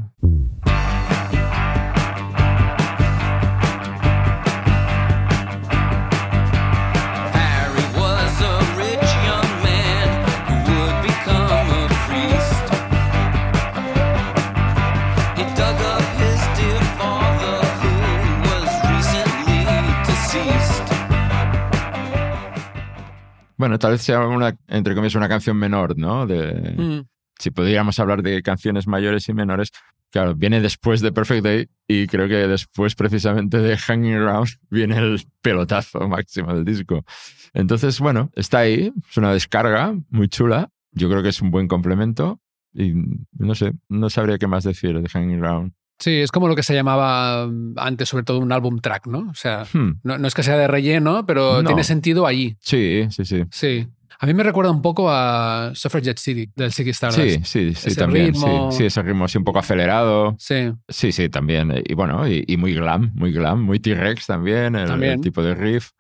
bueno, 23.57 23.79
tal 23.79 23.93
vez 23.93 24.03
sea 24.03 24.21
una, 24.27 24.57
entre 24.69 24.95
comillas, 24.95 25.15
una 25.15 25.29
canción 25.29 25.57
menor, 25.57 25.97
¿no? 25.99 26.27
De, 26.27 26.75
Mm. 26.77 27.07
Si 27.39 27.51
podríamos 27.51 27.99
hablar 27.99 28.23
de 28.23 28.43
canciones 28.43 28.87
mayores 28.87 29.29
y 29.29 29.35
menores, 29.35 29.71
claro, 30.11 30.35
viene 30.35 30.61
después 30.61 31.03
de 31.03 31.13
Perfect 31.13 31.45
Day 31.45 31.69
y 31.87 32.07
creo 32.07 32.29
que 32.29 32.49
después 32.49 32.95
precisamente 32.95 33.59
de 33.59 33.77
Hanging 33.77 34.15
Around 34.15 34.49
viene 34.71 34.97
el 34.99 35.23
pelotazo 35.43 36.09
máximo 36.09 36.55
del 36.55 36.65
disco. 36.65 37.05
Entonces, 37.53 38.01
bueno, 38.01 38.31
está 38.35 38.61
ahí, 38.61 38.93
es 39.09 39.17
una 39.17 39.33
descarga 39.33 39.95
muy 40.09 40.29
chula, 40.29 40.71
yo 40.93 41.11
creo 41.11 41.23
que 41.23 41.29
es 41.29 41.43
un 41.43 41.51
buen 41.51 41.69
complemento 41.69 42.41
y 42.73 42.93
no 43.39 43.55
sé, 43.55 43.73
no 43.89 44.11
sabría 44.11 44.39
qué 44.39 44.47
más 44.47 44.65
decir 44.65 45.01
de 45.01 45.09
Hanging 45.09 45.43
Around. 45.43 45.73
Sí, 45.99 46.21
es 46.21 46.31
como 46.31 46.49
lo 46.49 46.55
que 46.55 46.63
se 46.63 46.75
llamaba 46.75 47.47
mm, 47.47 47.75
antes, 47.79 48.09
sobre 48.09 48.25
todo 48.25 48.39
un 48.39 48.53
álbum 48.53 48.79
track, 48.81 49.07
¿no? 49.07 49.29
O 49.31 49.35
sea, 49.35 49.65
Hmm, 49.73 50.01
no, 50.03 50.19
no 50.19 50.29
es 50.29 50.35
que 50.35 50.43
sea 50.43 50.57
de 50.57 50.69
relleno, 50.69 51.25
pero 51.27 51.63
No. 51.63 51.67
tiene 51.69 51.85
sentido 51.85 52.27
allí. 52.27 52.57
Sí, 52.61 53.07
sí, 53.11 53.25
sí. 53.25 53.45
Sí. 53.51 53.87
A 54.19 54.25
mí 54.25 54.33
me 54.33 54.43
recuerda 54.43 54.71
un 54.71 54.81
poco 54.81 55.11
a 55.11 55.73
Suffragette 55.75 56.19
City 56.19 56.51
del 56.57 56.73
Ziggy 56.73 56.89
Stardust. 56.91 57.21
Sí, 57.21 57.41
sí, 57.45 57.75
sí, 57.75 57.89
Ese 57.91 58.01
también. 58.01 58.27
ritmo. 58.33 58.73
Sí, 58.73 58.79
sí, 58.79 58.85
ese 58.87 59.03
ritmo 59.03 59.27
así 59.27 59.37
un 59.37 59.45
poco 59.45 59.59
acelerado. 59.59 60.35
Sí. 60.39 60.73
Sí, 60.89 61.13
sí, 61.13 61.29
también. 61.29 61.83
Y 61.85 61.93
bueno, 61.93 62.27
y, 62.27 62.43
y 62.47 62.57
muy 62.57 62.73
glam, 62.75 63.11
muy 63.15 63.31
glam, 63.31 63.63
muy 63.63 63.79
T-Rex 63.79 64.27
también, 64.27 64.75
el, 64.75 64.87
También. 64.89 65.13
el 65.15 65.21
tipo 65.21 65.43
de 65.43 65.55
riff. 65.55 65.91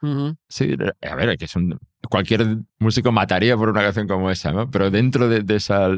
Sí, 0.49 0.75
a 1.03 1.15
ver, 1.15 1.37
que 1.37 1.45
es 1.45 1.57
un, 1.57 1.79
cualquier 2.09 2.47
músico 2.79 3.12
mataría 3.12 3.55
por 3.55 3.69
una 3.69 3.83
canción 3.83 4.09
como 4.09 4.31
esa, 4.31 4.50
¿no? 4.50 4.71
Pero 4.71 4.91
dentro 4.91 5.29
de, 5.29 5.43
de 5.43 5.57
esa 5.57 5.91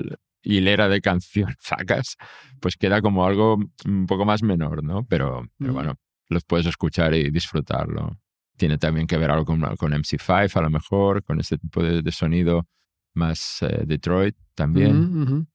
hilera 0.48 0.88
de 0.88 1.00
canciones 1.00 1.56
sacas, 1.60 2.16
pues 2.60 2.76
queda 2.76 3.02
como 3.02 3.24
algo 3.24 3.58
un 3.84 4.06
poco 4.06 4.24
más 4.24 4.42
menor, 4.42 4.82
¿no? 4.82 5.04
Pero, 5.06 5.46
pero 5.58 5.72
bueno, 5.72 5.94
los 6.28 6.44
puedes 6.44 6.66
escuchar 6.66 7.14
y 7.14 7.30
disfrutarlo. 7.30 8.18
Tiene 8.56 8.78
también 8.78 9.06
que 9.06 9.18
ver 9.18 9.30
algo 9.30 9.44
con, 9.44 9.60
con 9.76 9.92
MC5 9.92 10.56
a 10.56 10.62
lo 10.62 10.70
mejor, 10.70 11.22
con 11.22 11.38
este 11.38 11.58
tipo 11.58 11.82
de, 11.82 12.02
de 12.02 12.12
sonido 12.12 12.66
más 13.14 13.62
eh, 13.62 13.82
Detroit 13.86 14.36
también. 14.54 15.46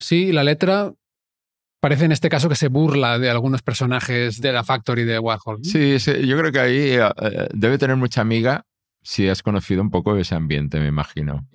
Sí, 0.00 0.32
la 0.32 0.44
letra 0.44 0.92
parece 1.80 2.06
en 2.06 2.12
este 2.12 2.28
caso 2.28 2.48
que 2.48 2.54
se 2.56 2.68
burla 2.68 3.18
de 3.18 3.30
algunos 3.30 3.62
personajes 3.62 4.40
de 4.40 4.52
la 4.52 4.64
Factory 4.64 5.04
de 5.04 5.18
Warhol. 5.18 5.58
Sí, 5.62 5.98
sí, 6.00 6.26
yo 6.26 6.38
creo 6.38 6.50
que 6.50 6.60
ahí 6.60 6.78
eh, 6.90 7.08
eh, 7.22 7.48
debe 7.52 7.78
tener 7.78 7.96
mucha 7.96 8.20
amiga 8.20 8.64
si 9.02 9.28
has 9.28 9.42
conocido 9.42 9.80
un 9.80 9.90
poco 9.90 10.16
ese 10.16 10.34
ambiente, 10.34 10.80
me 10.80 10.88
imagino. 10.88 11.46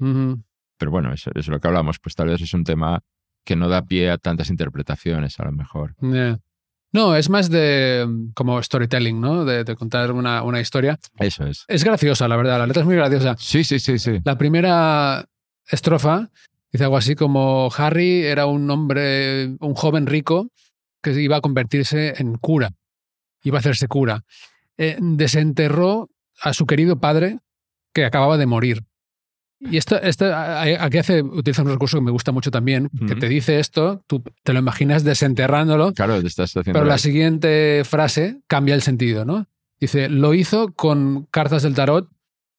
Pero 0.78 0.92
bueno, 0.92 1.14
eso 1.14 1.32
es 1.36 1.48
lo 1.48 1.60
que 1.60 1.68
hablamos, 1.68 2.00
pues 2.00 2.16
tal 2.16 2.28
vez 2.28 2.42
es 2.42 2.54
un 2.54 2.64
tema 2.64 3.02
que 3.46 3.56
no 3.56 3.70
da 3.70 3.82
pie 3.84 4.10
a 4.10 4.18
tantas 4.18 4.50
interpretaciones, 4.50 5.40
a 5.40 5.46
lo 5.46 5.52
mejor. 5.52 5.96
Yeah. 6.02 6.40
No, 6.94 7.16
es 7.16 7.30
más 7.30 7.50
de 7.50 8.06
mm, 8.08 8.34
como 8.34 8.62
storytelling, 8.62 9.20
¿no? 9.20 9.46
De, 9.46 9.64
de 9.64 9.76
contar 9.76 10.12
una, 10.12 10.44
una 10.44 10.62
historia. 10.62 11.00
Eso 11.18 11.46
es. 11.46 11.66
Es 11.68 11.84
graciosa, 11.84 12.28
la 12.28 12.38
verdad. 12.38 12.60
La 12.60 12.68
letra 12.68 12.82
es 12.82 12.86
muy 12.86 12.96
graciosa. 12.96 13.36
Sí, 13.40 13.64
sí, 13.64 13.80
sí, 13.80 13.98
sí. 13.98 14.20
La 14.24 14.38
primera 14.38 15.26
estrofa 15.68 16.30
dice 16.72 16.84
algo 16.84 16.98
así 16.98 17.16
como 17.16 17.70
Harry 17.76 18.24
era 18.24 18.46
un 18.46 18.70
hombre, 18.70 19.56
un 19.60 19.74
joven 19.74 20.06
rico 20.06 20.50
que 21.02 21.20
iba 21.20 21.38
a 21.38 21.42
convertirse 21.42 22.14
en 22.18 22.36
cura, 22.36 22.72
iba 23.44 23.58
a 23.58 23.60
hacerse 23.60 23.88
cura. 23.88 24.24
Eh, 24.78 24.98
desenterró 25.00 26.10
a 26.42 26.54
su 26.54 26.66
querido 26.66 27.00
padre 27.00 27.40
que 27.94 28.06
acababa 28.06 28.38
de 28.38 28.46
morir. 28.46 28.84
Y 29.70 29.78
esto, 29.78 30.00
esto 30.02 30.26
aquí 30.34 30.98
hace, 30.98 31.22
utiliza 31.22 31.62
un 31.62 31.70
recurso 31.70 31.98
que 31.98 32.04
me 32.04 32.12
gusta 32.12 32.32
mucho 32.32 32.52
también, 32.52 32.90
que 33.08 33.16
te 33.16 33.28
dice 33.30 33.60
esto, 33.60 34.04
tú 34.08 34.24
te 34.44 34.54
lo 34.54 34.60
imaginas 34.60 35.04
desenterrándolo, 35.04 35.94
Claro, 35.94 36.22
te 36.22 36.28
estás 36.28 36.52
haciendo. 36.56 36.74
pero 36.80 36.86
la 36.86 36.98
siguiente 36.98 37.84
frase 37.86 38.42
cambia 38.48 38.76
el 38.76 38.82
sentido, 38.82 39.26
¿no? 39.26 39.48
Dice, 39.80 40.10
lo 40.10 40.34
hizo 40.34 40.74
con 40.74 41.28
cartas 41.32 41.64
del 41.64 41.74
tarot 41.76 42.10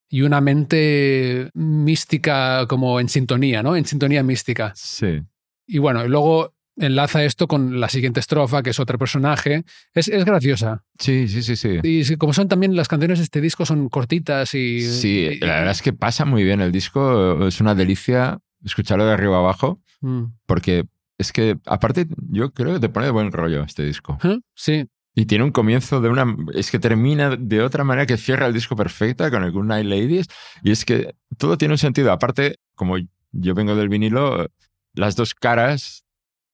y 0.09 0.23
una 0.23 0.41
mente 0.41 1.51
mística 1.55 2.67
como 2.69 3.01
en 3.01 3.09
sintonía, 3.09 3.63
¿no? 3.63 3.77
En 3.77 3.85
sintonía 3.85 4.23
mística. 4.23 4.73
Sí. 4.75 5.23
Y 5.67 5.79
bueno, 5.79 6.05
y 6.05 6.09
luego 6.09 6.55
enlaza 6.77 7.25
esto 7.25 7.47
con 7.47 7.81
la 7.81 7.89
siguiente 7.89 8.21
estrofa, 8.21 8.63
que 8.63 8.71
es 8.71 8.81
otro 8.81 8.99
personaje. 8.99 9.65
Es, 9.95 10.09
es 10.09 10.25
graciosa. 10.25 10.85
Sí, 10.99 11.29
sí, 11.29 11.43
sí, 11.43 11.57
sí. 11.57 11.79
Y 11.83 12.17
como 12.17 12.33
son 12.33 12.49
también 12.49 12.75
las 12.77 12.89
canciones 12.89 13.19
de 13.19 13.25
este 13.25 13.41
disco, 13.41 13.65
son 13.67 13.89
cortitas 13.89 14.55
y... 14.55 14.81
Sí, 14.83 15.29
y- 15.33 15.39
la 15.41 15.55
verdad 15.57 15.71
es 15.73 15.83
que 15.83 15.93
pasa 15.93 16.25
muy 16.25 16.43
bien 16.45 16.61
el 16.61 16.73
disco. 16.73 17.47
Es 17.47 17.61
una 17.61 17.75
delicia 17.75 18.39
escucharlo 18.65 19.05
de 19.07 19.13
arriba 19.13 19.39
abajo, 19.39 19.81
Mm. 20.01 20.25
porque 20.47 20.85
es 21.17 21.33
que, 21.33 21.57
aparte, 21.65 22.07
yo 22.31 22.53
creo 22.53 22.75
que 22.75 22.81
te 22.81 22.89
pone 22.91 23.07
de 23.07 23.13
buen 23.13 23.33
rollo 23.33 23.63
este 23.63 23.85
disco. 23.85 24.19
Ajá, 24.21 24.37
Sí, 24.55 24.85
Y 25.15 25.27
tiene 25.27 25.45
un 25.45 25.53
comienzo 25.53 26.01
de 26.01 26.09
una. 26.09 26.27
Es 26.55 26.71
que 26.73 26.79
termina 26.81 27.37
de 27.37 27.63
otra 27.63 27.85
manera 27.85 28.05
que 28.05 28.17
cierra 28.17 28.47
el 28.47 28.53
disco 28.53 28.75
perfecta 28.75 29.31
con 29.31 29.45
el 29.45 29.53
Good 29.53 29.65
Night 29.67 29.87
Ladies. 29.87 30.27
Y 30.65 30.73
es 30.73 30.85
que 30.85 31.15
todo 31.39 31.57
tiene 31.57 31.73
un 31.75 31.79
sentido. 31.79 32.11
Aparte, 32.11 32.57
como 32.75 32.97
yo 33.31 33.55
vengo 33.55 33.77
del 33.77 33.89
vinilo, 33.89 34.49
las 34.93 35.15
dos 35.17 35.35
caras 35.35 36.04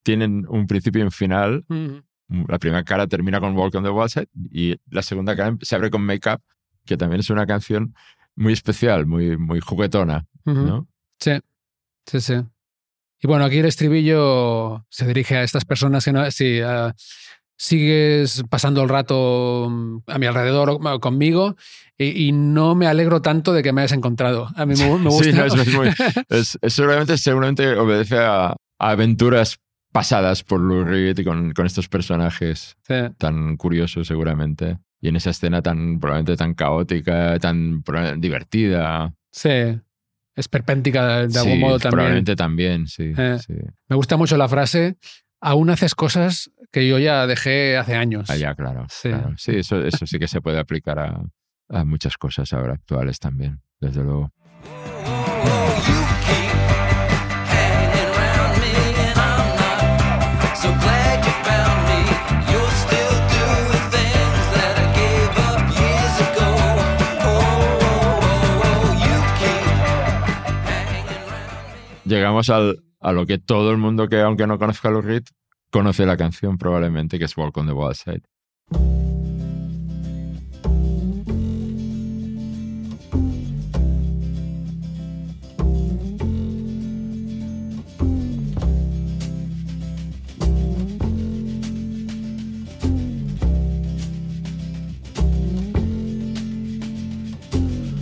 tienen 0.02 0.46
un 0.48 0.66
principio 0.66 1.00
y 1.00 1.04
un 1.04 1.10
final. 1.10 1.64
La 2.48 2.58
primera 2.58 2.84
cara 2.84 3.06
termina 3.06 3.40
con 3.40 3.56
Walk 3.56 3.74
on 3.74 3.82
the 3.84 4.08
Side 4.08 4.28
y 4.52 4.76
la 4.90 5.02
segunda 5.02 5.34
cara 5.36 5.56
se 5.62 5.74
abre 5.74 5.90
con 5.90 6.02
Make 6.02 6.30
Up, 6.32 6.40
que 6.86 6.96
también 6.96 7.20
es 7.20 7.30
una 7.30 7.44
canción 7.46 7.94
muy 8.36 8.52
especial, 8.52 9.06
muy, 9.06 9.36
muy 9.36 9.60
juguetona. 9.60 10.26
Sí, 11.18 11.32
sí, 12.06 12.20
sí. 12.20 12.34
Y 13.22 13.26
bueno, 13.26 13.44
aquí 13.44 13.58
el 13.58 13.66
estribillo 13.66 14.86
se 14.88 15.06
dirige 15.06 15.36
a 15.36 15.42
estas 15.42 15.64
personas 15.64 16.04
que 16.04 16.12
no, 16.12 16.20
ah, 16.22 16.94
sigues 17.56 18.42
pasando 18.48 18.82
el 18.82 18.88
rato 18.88 19.68
mm, 19.70 19.98
a 20.06 20.18
mi 20.18 20.26
alrededor 20.26 20.70
o 20.70 21.00
conmigo 21.00 21.56
y, 21.98 22.28
y 22.28 22.32
no 22.32 22.74
me 22.74 22.86
alegro 22.86 23.20
tanto 23.20 23.52
de 23.52 23.62
que 23.62 23.72
me 23.72 23.82
hayas 23.82 23.92
encontrado. 23.92 24.48
A 24.56 24.64
mí 24.64 24.74
me, 24.78 24.98
me 24.98 25.04
gusta. 25.10 25.24
Sí, 25.24 25.32
no, 25.32 25.44
es, 25.44 25.54
es 25.54 25.74
muy- 25.74 25.88
es- 26.30 26.58
es 26.62 26.72
seguramente, 26.72 27.18
seguramente 27.18 27.76
obedece 27.76 28.18
a, 28.18 28.46
a 28.52 28.56
aventuras 28.78 29.58
pasadas 29.92 30.42
por 30.44 30.60
Lou 30.60 30.84
Reed 30.84 31.18
y 31.18 31.24
con, 31.24 31.52
con 31.52 31.66
estos 31.66 31.88
personajes 31.88 32.76
Sí, 32.86 32.94
tan 33.18 33.56
curiosos 33.56 34.06
seguramente. 34.06 34.78
Y 35.00 35.08
en 35.08 35.16
esa 35.16 35.30
escena 35.30 35.62
tan 35.62 35.98
probablemente 35.98 36.36
tan 36.36 36.54
caótica, 36.54 37.38
tan 37.38 37.82
divertida. 38.18 39.14
sí. 39.30 39.80
Es 40.36 40.48
perpéntica 40.48 41.18
de, 41.18 41.28
de 41.28 41.38
algún 41.38 41.54
Sí, 41.54 41.58
modo 41.58 41.78
también. 41.78 41.90
Probablemente 41.90 42.36
también, 42.36 42.86
sí. 42.86 43.12
Eh. 43.18 43.36
sí. 43.44 43.52
Me 43.88 43.96
gusta 43.96 44.16
mucho 44.16 44.36
la 44.38 44.48
frase, 44.48 44.96
aún 45.40 45.68
haces 45.70 45.94
cosas 45.94 46.50
que 46.72 46.88
yo 46.88 46.98
ya 46.98 47.26
dejé 47.26 47.76
hace 47.76 47.94
años. 47.96 48.30
Ah, 48.30 48.36
ya, 48.36 48.54
claro. 48.54 48.86
Sí. 48.88 49.08
claro. 49.10 49.34
Sí, 49.36 49.56
eso, 49.56 49.84
eso 49.84 50.06
sí 50.06 50.18
que 50.18 50.28
se 50.28 50.40
puede 50.40 50.58
aplicar 50.58 50.98
a, 51.00 51.20
a 51.68 51.84
muchas 51.84 52.16
cosas 52.16 52.52
ahora 52.54 52.74
actuales 52.74 53.18
también, 53.18 53.60
desde 53.80 54.02
luego. 54.02 54.32
Llegamos 72.10 72.50
al, 72.50 72.82
a 72.98 73.12
lo 73.12 73.24
que 73.24 73.38
todo 73.38 73.70
el 73.70 73.76
mundo 73.76 74.08
que, 74.08 74.20
aunque 74.20 74.44
no 74.48 74.58
conozca 74.58 74.88
a 74.88 74.90
Lou 74.90 75.00
Reed, 75.00 75.22
conoce 75.70 76.04
la 76.06 76.16
canción 76.16 76.58
probablemente, 76.58 77.20
que 77.20 77.26
es 77.26 77.36
Walk 77.36 77.56
on 77.56 77.68
the 77.68 77.72
Wild 77.72 77.94
Side. 77.94 78.22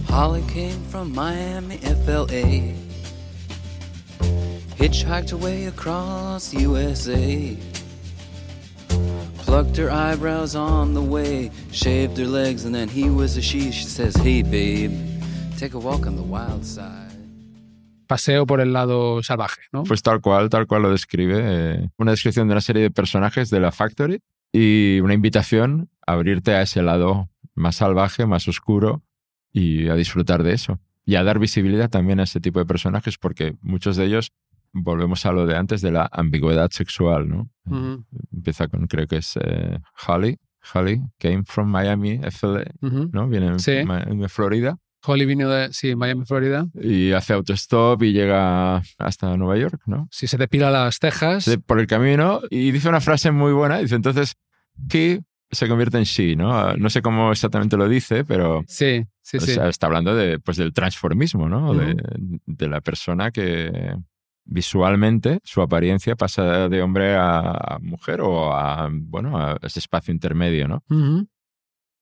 Holly 0.08 0.42
came 0.48 0.82
from 0.90 1.14
Miami, 1.14 1.76
FLA. 2.06 2.87
Hitchhiked 4.78 5.32
away 5.32 5.66
across 5.66 6.54
USA. 6.54 7.56
Plucked 9.38 9.76
her 9.76 9.90
eyebrows 9.90 10.54
on 10.54 10.94
the 10.94 11.00
way, 11.02 11.50
shaved 11.72 12.16
her 12.18 12.26
legs, 12.26 12.64
and 12.64 12.74
then 12.74 12.88
he 12.88 13.10
was 13.10 13.36
a 13.36 13.42
she. 13.42 13.72
She 13.72 13.84
says, 13.84 14.14
Hey, 14.16 14.42
babe, 14.42 14.92
take 15.58 15.74
a 15.74 15.78
walk 15.78 16.06
on 16.06 16.16
the 16.16 16.22
wild 16.22 16.64
side. 16.64 17.06
Paseo 18.06 18.46
por 18.46 18.60
el 18.60 18.72
lado 18.72 19.22
salvaje, 19.22 19.62
¿no? 19.72 19.82
Pues 19.84 20.02
tal 20.02 20.20
cual, 20.20 20.48
tal 20.48 20.66
cual 20.66 20.82
lo 20.82 20.90
describe. 20.90 21.40
eh, 21.42 21.90
una 21.98 22.12
descripción 22.12 22.48
de 22.48 22.52
una 22.52 22.60
serie 22.62 22.82
de 22.82 22.90
personajes 22.90 23.50
de 23.50 23.60
la 23.60 23.70
Factory 23.70 24.20
y 24.52 25.00
una 25.00 25.12
invitación 25.12 25.90
a 26.06 26.12
abrirte 26.12 26.52
a 26.52 26.62
ese 26.62 26.80
lado 26.82 27.28
más 27.54 27.76
salvaje, 27.76 28.24
más 28.24 28.48
oscuro 28.48 29.02
y 29.52 29.88
a 29.88 29.94
disfrutar 29.94 30.42
de 30.42 30.52
eso. 30.54 30.78
Y 31.04 31.16
a 31.16 31.22
dar 31.24 31.38
visibilidad 31.38 31.90
también 31.90 32.20
a 32.20 32.22
ese 32.24 32.40
tipo 32.40 32.60
de 32.60 32.66
personajes 32.66 33.18
porque 33.18 33.56
muchos 33.60 33.96
de 33.96 34.06
ellos, 34.06 34.32
volvemos 34.72 35.24
a 35.26 35.32
lo 35.32 35.46
de 35.46 35.56
antes, 35.56 35.80
de 35.82 35.90
la 35.92 36.08
ambigüedad 36.12 36.70
sexual, 36.70 37.28
¿no? 37.28 37.48
Empieza 38.32 38.68
con, 38.68 38.86
creo 38.86 39.06
que 39.06 39.16
es 39.16 39.38
eh, 39.40 39.78
Holly. 40.06 40.38
Holly 40.74 41.00
came 41.18 41.44
from 41.46 41.68
Miami, 41.70 42.20
FLA, 42.30 42.64
ujú. 42.82 43.08
¿no? 43.12 43.28
Viene 43.28 43.58
Sí. 43.58 43.72
De 43.72 44.28
Florida 44.28 44.76
Holly 45.06 45.24
vino 45.26 45.48
de 45.48 45.72
sí, 45.72 45.94
Miami, 45.94 46.24
Florida. 46.26 46.66
y 46.74 47.12
hace 47.12 47.32
autostop 47.32 48.02
y 48.02 48.12
llega 48.12 48.82
hasta 48.98 49.36
Nueva 49.36 49.56
York, 49.56 49.80
¿no? 49.86 50.08
Sí, 50.10 50.26
se 50.26 50.36
depila 50.36 50.70
las 50.72 50.98
cejas. 50.98 51.48
por 51.64 51.78
el 51.78 51.86
camino 51.86 52.40
y 52.50 52.72
dice 52.72 52.88
una 52.88 53.00
frase 53.00 53.30
muy 53.30 53.52
buena. 53.52 53.78
Dice 53.78 53.94
entonces, 53.94 54.34
he 54.92 55.20
se 55.50 55.68
convierte 55.68 55.96
en 55.98 56.04
she, 56.04 56.34
¿no? 56.36 56.52
Ah, 56.52 56.74
No 56.76 56.90
sé 56.90 57.00
cómo 57.00 57.30
exactamente 57.30 57.76
lo 57.76 57.88
dice, 57.88 58.24
pero 58.24 58.62
Sí, 58.66 59.06
sí, 59.22 59.36
o 59.38 59.40
sí. 59.40 59.52
sea, 59.54 59.68
está 59.68 59.86
hablando 59.86 60.14
de, 60.16 60.40
pues, 60.40 60.56
del 60.58 60.72
transformismo, 60.74 61.48
¿no? 61.48 61.72
De 61.74 62.68
la 62.68 62.80
persona 62.82 63.30
que 63.30 63.94
visualmente 64.48 65.40
su 65.44 65.62
apariencia 65.62 66.16
pasa 66.16 66.68
de 66.68 66.82
hombre 66.82 67.14
a, 67.16 67.78
mujer 67.80 68.20
o 68.20 68.52
a, 68.52 68.88
bueno, 68.90 69.38
a 69.38 69.58
ese 69.62 69.78
espacio 69.78 70.12
intermedio, 70.12 70.66
¿no? 70.66 70.82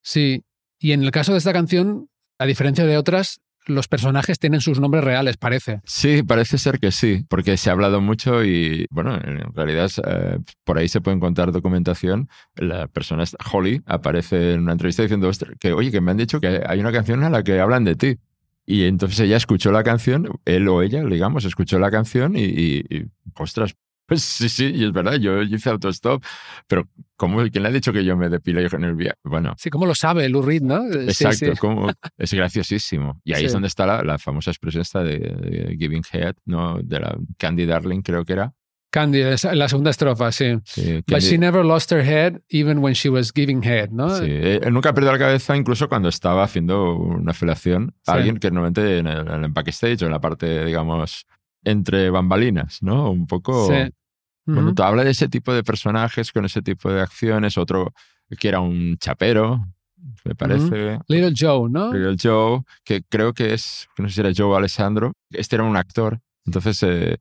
Sí, 0.02 0.42
y 0.78 0.92
en 0.92 1.02
el 1.02 1.11
caso 1.11 1.32
de 1.32 1.38
esta 1.38 1.52
canción, 1.52 2.09
a 2.38 2.46
diferencia 2.46 2.87
de 2.87 2.96
otras, 2.96 3.40
los 3.66 3.88
personajes 3.88 4.38
tienen 4.38 4.61
sus 4.61 4.78
nombres 4.78 5.02
reales, 5.02 5.37
parece. 5.37 5.80
Sí, 5.85 6.22
parece 6.22 6.56
ser 6.56 6.78
que 6.78 6.92
sí, 6.92 7.24
porque 7.28 7.56
se 7.56 7.68
ha 7.68 7.72
hablado 7.72 8.00
mucho 8.00 8.44
y, 8.44 8.87
bueno, 8.90 9.16
en 9.16 9.52
realidad 9.54 9.90
eh, 10.06 10.38
por 10.64 10.78
ahí 10.78 10.88
se 10.88 11.00
puede 11.00 11.16
encontrar 11.16 11.50
documentación. 11.50 12.28
La 12.54 12.87
persona, 12.87 13.24
Holly, 13.52 13.82
aparece 13.87 14.52
en 14.52 14.61
una 14.61 14.72
entrevista 14.72 15.02
diciendo 15.02 15.28
"Ostras, 15.28 15.56
que, 15.59 15.72
oye, 15.72 15.90
que 15.90 16.00
me 16.00 16.12
han 16.12 16.16
dicho 16.16 16.40
que 16.40 16.62
hay 16.64 16.78
una 16.78 16.92
canción 16.92 17.24
en 17.24 17.32
la 17.32 17.42
que 17.42 17.59
hablan 17.61 17.85
de 17.85 17.96
ti. 17.96 18.18
Y 18.66 18.85
entonces 18.85 19.20
ella 19.20 19.37
escuchó 19.37 19.70
la 19.70 19.85
canción, 19.85 20.29
él 20.44 20.66
o 20.68 20.83
ella, 20.83 21.05
digamos, 21.05 21.44
escuchó 21.44 21.79
la 21.79 21.90
canción 21.90 22.37
y, 22.37 22.42
y- 22.44 22.85
y, 22.90 23.05
ostras, 23.38 23.74
pues 24.07 24.22
sí, 24.22 24.48
sí, 24.48 24.72
y 24.74 24.85
es 24.85 24.92
verdad, 24.92 25.14
yo 25.14 25.40
hice 25.42 25.70
autostop, 25.70 26.22
pero 26.66 26.88
¿cómo, 27.16 27.38
¿quién 27.50 27.62
le 27.62 27.68
ha 27.68 27.72
dicho 27.72 27.92
que 27.92 28.05
yo 28.05 28.16
me 28.16 28.29
depilé 28.29 28.66
en 28.70 28.85
el 28.85 28.94
viaje? 28.94 29.16
Bueno, 29.24 29.55
Sí, 29.59 29.70
como 29.70 29.87
lo 29.87 29.94
sabe 29.94 30.29
Lou 30.29 30.42
Reed, 30.42 30.62
¿no? 30.62 30.81
Sí, 30.92 30.98
Exacto, 30.98 31.52
sí. 31.55 31.59
como- 31.61 31.92
es 32.18 32.33
graciosísimo. 32.35 33.20
Y 33.24 33.33
ahí 33.35 33.40
Sí. 33.40 33.46
es 33.46 33.52
donde 33.52 33.68
está 33.68 33.87
la, 33.87 34.02
la 34.02 34.18
famosa 34.18 34.50
expresión 34.50 34.83
esta 34.83 35.02
de, 35.02 35.18
de 35.18 35.76
Giving 35.79 36.02
Head, 36.12 36.35
¿no? 36.44 36.79
De 36.83 37.00
la 37.00 37.16
Candy 37.38 37.66
Darling, 37.66 38.02
creo 38.02 38.24
que 38.24 38.33
era. 38.35 38.52
Candy, 38.90 39.22
la 39.22 39.68
segunda 39.68 39.90
estrofa, 39.90 40.33
sí. 40.33 40.59
Sí, 40.64 41.03
But 41.07 41.20
she 41.20 41.37
never 41.38 41.64
lost 41.64 41.90
her 41.92 42.03
head 42.03 42.40
even 42.49 42.79
when 42.79 42.94
she 42.94 43.09
was 43.11 43.33
giving 43.35 43.62
head, 43.62 43.90
¿no? 43.90 44.09
sí, 44.16 44.25
eh, 44.27 44.61
él 44.62 44.72
nunca 44.72 44.94
perdió 44.94 45.12
la 45.12 45.18
cabeza 45.18 45.57
incluso 45.57 45.88
cuando 45.88 46.09
estaba 46.09 46.44
haciendo 46.44 46.94
una 46.96 47.35
felación 47.35 47.94
a 48.07 48.12
Sí. 48.12 48.18
alguien 48.18 48.38
que 48.38 48.51
normalmente 48.51 48.99
en 48.99 49.07
el, 49.07 49.29
en 49.29 49.44
el 49.44 49.51
backstage 49.51 50.03
o 50.03 50.07
en 50.07 50.12
la 50.12 50.20
parte, 50.20 50.64
digamos, 50.64 51.27
entre 51.64 52.11
bambalinas, 52.11 52.83
¿no? 52.83 53.11
Un 53.11 53.27
poco... 53.27 53.66
Sí. 53.68 53.90
Bueno, 54.46 54.66
Ujú. 54.68 54.75
tú 54.77 54.83
habla 54.85 55.03
de 55.03 55.11
ese 55.11 55.29
tipo 55.29 55.53
de 55.53 55.64
personajes 55.64 56.31
con 56.31 56.44
ese 56.44 56.62
tipo 56.62 56.88
de 56.90 57.01
acciones, 57.01 57.59
otro 57.59 57.92
que 58.38 58.46
era 58.49 58.61
un 58.61 58.96
chapero, 58.99 59.66
me 60.25 60.37
parece. 60.37 61.01
Little 61.09 61.33
Joe, 61.37 61.68
¿no? 61.68 61.92
Little 61.92 62.16
Joe, 62.22 62.61
que 62.85 63.03
creo 63.09 63.33
que 63.35 63.55
es, 63.55 63.88
no 63.99 64.09
sé 64.09 64.14
si 64.14 64.20
era 64.20 64.31
Joe 64.35 64.57
Alessandro, 64.57 65.12
este 65.31 65.57
era 65.57 65.64
un 65.64 65.77
actor. 65.77 66.20
Entonces, 66.44 66.81
eh, 66.85 67.18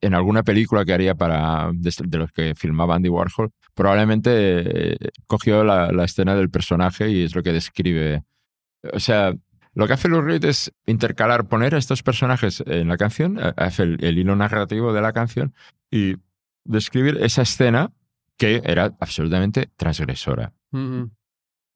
en 0.00 0.14
alguna 0.14 0.42
película 0.42 0.84
que 0.84 0.92
haría 0.92 1.14
para 1.14 1.70
de, 1.72 1.92
de 2.04 2.18
los 2.18 2.32
que 2.32 2.54
filmaba 2.54 2.96
Andy 2.96 3.08
Warhol, 3.08 3.50
probablemente 3.74 4.30
eh, 4.32 4.96
cogió 5.26 5.64
la, 5.64 5.90
la 5.92 6.04
escena 6.04 6.34
del 6.34 6.50
personaje 6.50 7.10
y 7.10 7.22
es 7.22 7.34
lo 7.34 7.42
que 7.42 7.52
describe. 7.52 8.24
O 8.92 9.00
sea, 9.00 9.34
lo 9.74 9.86
que 9.86 9.92
hace 9.92 10.08
Lou 10.08 10.20
Reed 10.20 10.44
es 10.44 10.72
intercalar, 10.86 11.46
poner 11.48 11.74
a 11.74 11.78
estos 11.78 12.02
personajes 12.02 12.62
en 12.66 12.88
la 12.88 12.96
canción, 12.96 13.38
eh, 13.38 13.52
hace 13.56 13.84
el, 13.84 14.04
el 14.04 14.18
hilo 14.18 14.36
narrativo 14.36 14.92
de 14.92 15.00
la 15.00 15.12
canción 15.12 15.54
y 15.90 16.16
describir 16.64 17.18
esa 17.20 17.42
escena 17.42 17.92
que 18.36 18.62
era 18.64 18.94
absolutamente 19.00 19.70
transgresora. 19.76 20.52
Ujú. 20.72 21.10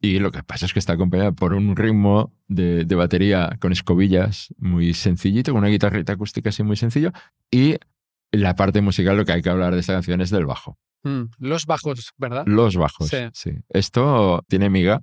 Y 0.01 0.19
lo 0.19 0.31
que 0.31 0.43
pasa 0.43 0.67
es 0.67 0.75
que 0.75 0.79
está 0.79 0.93
acompañada 0.95 1.33
por 1.33 1.55
un 1.55 1.77
ritmo 1.77 2.35
de, 2.47 2.85
de 2.85 2.95
batería 2.95 3.57
con 3.59 3.73
escobillas 3.73 4.53
muy 4.59 4.93
sencillito, 4.93 5.53
con 5.53 5.61
una 5.61 5.71
guitarrita 5.71 6.13
acústica 6.13 6.51
así 6.51 6.63
muy 6.63 6.77
sencillo. 6.77 7.11
Y 7.51 7.77
la 8.37 8.55
parte 8.55 8.81
musical, 8.81 9.17
lo 9.17 9.25
que 9.25 9.33
hay 9.33 9.43
que 9.43 9.51
hablar 9.51 9.75
de 9.75 9.81
esta 9.81 9.93
canción 9.95 10.21
es 10.21 10.31
del 10.31 10.47
bajo. 10.47 10.79
Mm. 11.03 11.25
Los 11.39 11.67
bajos, 11.67 12.13
¿verdad? 12.17 12.45
Los 12.47 12.77
bajos. 12.77 13.09
Sí. 13.09 13.19
Sí. 13.33 13.51
Esto 13.69 14.43
tiene 14.49 14.71
miga 14.71 15.03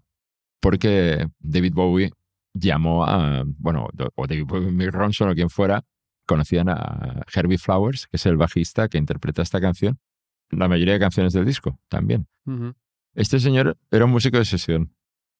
porque 0.60 1.28
David 1.40 1.74
Bowie 1.74 2.12
llamó 2.54 3.06
a, 3.06 3.44
bueno, 3.46 3.88
o 4.16 4.28
David 4.28 4.46
Bowie, 4.46 4.72
Mick 4.72 4.92
Ronson 4.92 5.30
o 5.30 5.34
quien 5.36 5.50
fuera, 5.50 5.84
conocían 6.26 6.70
a 6.70 7.24
Herbie 7.34 7.58
Flowers, 7.58 8.08
que 8.08 8.18
es 8.18 8.26
el 8.26 8.38
bajista 8.38 8.88
que 8.88 8.98
interpreta 8.98 9.42
esta 9.42 9.60
canción. 9.62 10.00
La 10.50 10.68
mayoría 10.68 10.94
de 10.94 11.00
canciones 11.00 11.34
del 11.34 11.46
disco 11.46 11.80
también. 11.88 12.28
Ujú. 12.46 12.74
Este 13.14 13.40
señor 13.40 13.78
era 13.90 14.06
un 14.06 14.12
músico 14.12 14.38
de 14.38 14.46
sesión. 14.46 14.94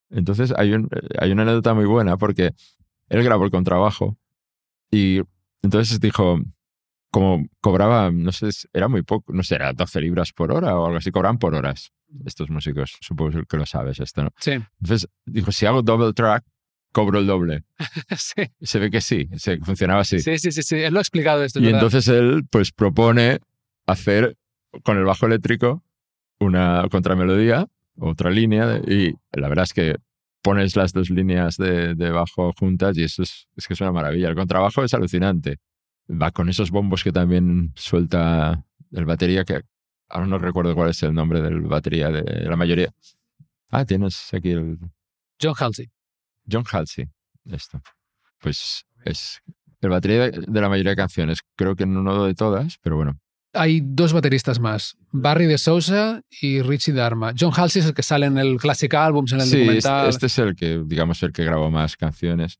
Entonces 0.10 0.54
hay, 0.58 0.74
un- 0.74 0.90
hay 1.20 1.32
una 1.32 1.44
anécdota 1.44 1.74
muy 1.74 1.86
buena 1.86 2.18
porque 2.18 2.52
él 3.10 3.24
grabó 3.24 3.46
el 3.46 3.52
contrabajo 3.52 4.18
y 4.90 5.22
entonces 5.62 6.00
dijo, 6.00 6.40
como 7.12 7.46
cobraba, 7.60 8.10
no 8.12 8.32
sé, 8.32 8.50
era 8.74 8.88
muy 8.88 9.04
poco, 9.04 9.34
no 9.34 9.44
sé, 9.44 9.56
era 9.56 9.74
12 9.74 10.00
libras 10.02 10.32
por 10.32 10.52
hora 10.52 10.78
o 10.80 10.86
algo 10.86 10.98
así, 10.98 11.12
cobran 11.12 11.38
por 11.38 11.54
horas 11.56 11.92
estos 12.26 12.50
músicos, 12.50 12.98
supongo 13.02 13.44
que 13.48 13.58
lo 13.58 13.66
sabes 13.66 14.00
esto, 14.00 14.24
¿no? 14.24 14.32
Sí, 14.40 14.52
Entonces 14.82 15.08
dijo, 15.26 15.52
si 15.52 15.66
hago 15.66 15.82
double 15.82 16.14
track, 16.14 16.44
cobro 16.94 17.20
el 17.20 17.28
doble. 17.28 17.64
sí, 18.18 18.44
se 18.62 18.80
ve 18.80 18.90
que 18.90 19.02
sí, 19.02 19.30
se, 19.38 19.58
funcionaba 19.60 20.02
así. 20.02 20.20
sí, 20.20 20.38
sí, 20.40 20.52
sí, 20.52 20.64
sí, 20.64 20.76
él 20.78 20.94
lo 20.94 21.00
ha 21.00 21.02
explicado 21.02 21.44
esto. 21.44 21.60
es 21.60 21.64
y 21.64 21.66
verdad. 21.68 21.80
entonces 21.84 22.08
él 22.08 22.44
pues 22.50 22.72
propone 22.72 23.40
hacer 23.86 24.38
con 24.84 24.98
el 24.98 25.04
bajo 25.06 25.26
eléctrico 25.26 25.84
una 26.40 26.86
contramelodía, 26.90 27.68
otra 27.98 28.30
línea, 28.32 28.66
de- 28.68 28.94
y 28.94 29.40
la 29.40 29.48
verdad 29.50 29.64
es 29.64 29.74
que 29.74 29.96
pones 30.42 30.76
las 30.76 30.92
dos 30.92 31.10
líneas 31.10 31.56
de, 31.58 31.94
de 31.94 32.10
bajo 32.10 32.52
juntas 32.58 32.98
y 32.98 33.04
eso 33.04 33.22
es, 33.24 33.48
es 33.56 33.68
que 33.68 33.74
es 33.74 33.82
una 33.82 33.92
maravilla. 33.92 34.28
El 34.30 34.36
contrabajo 34.36 34.84
es 34.84 34.94
alucinante. 34.94 35.58
Va 36.12 36.32
con 36.32 36.50
esos 36.50 36.72
bombos 36.72 37.04
que 37.04 37.12
también 37.12 37.72
suelta 37.76 38.66
el 38.92 39.06
batería, 39.06 39.46
que 39.46 39.62
ahora 40.10 40.28
no 40.28 40.38
recuerdo 40.38 40.76
cuál 40.76 40.90
es 40.90 41.02
el 41.04 41.14
nombre 41.14 41.42
del 41.42 41.62
batería 41.62 42.10
de 42.10 42.46
la 42.50 42.56
mayoría. 42.56 42.94
Ah, 43.70 43.86
tienes 43.86 44.34
aquí 44.34 44.52
el 44.52 44.78
John 45.42 45.56
Halsey. 45.58 45.90
John 46.50 46.66
Halsey. 46.70 47.08
Esto. 47.46 47.82
Pues 48.40 48.86
es 49.06 49.42
el 49.80 49.90
batería 49.90 50.30
de, 50.30 50.62
la 50.62 50.70
mayoría 50.70 50.92
de 50.92 50.96
canciones. 50.96 51.40
Creo 51.56 51.76
que 51.76 51.86
no 51.86 52.26
de 52.26 52.34
todas, 52.36 52.78
pero 52.82 52.98
bueno. 52.98 53.20
Hay 53.54 53.82
dos 53.84 54.14
bateristas 54.14 54.62
más, 54.62 54.96
Barry 55.12 55.46
de 55.46 55.58
Sousa 55.58 56.22
y 56.42 56.62
Richie 56.62 56.94
Dharma. 56.94 57.34
John 57.38 57.52
Halsey 57.54 57.82
es 57.82 57.86
el 57.88 57.94
que 57.94 58.04
sale 58.04 58.28
en 58.28 58.38
el 58.38 58.58
Classic 58.58 58.94
Albums, 58.94 59.34
en 59.34 59.42
el 59.42 59.46
Sí, 59.46 59.58
este, 59.58 59.66
documental. 59.66 60.10
este 60.10 60.26
es 60.28 60.40
el 60.40 60.56
que, 60.56 60.84
digamos, 60.86 61.22
el 61.24 61.34
que 61.34 61.44
grabó 61.44 61.70
más 61.70 61.98
canciones. 61.98 62.60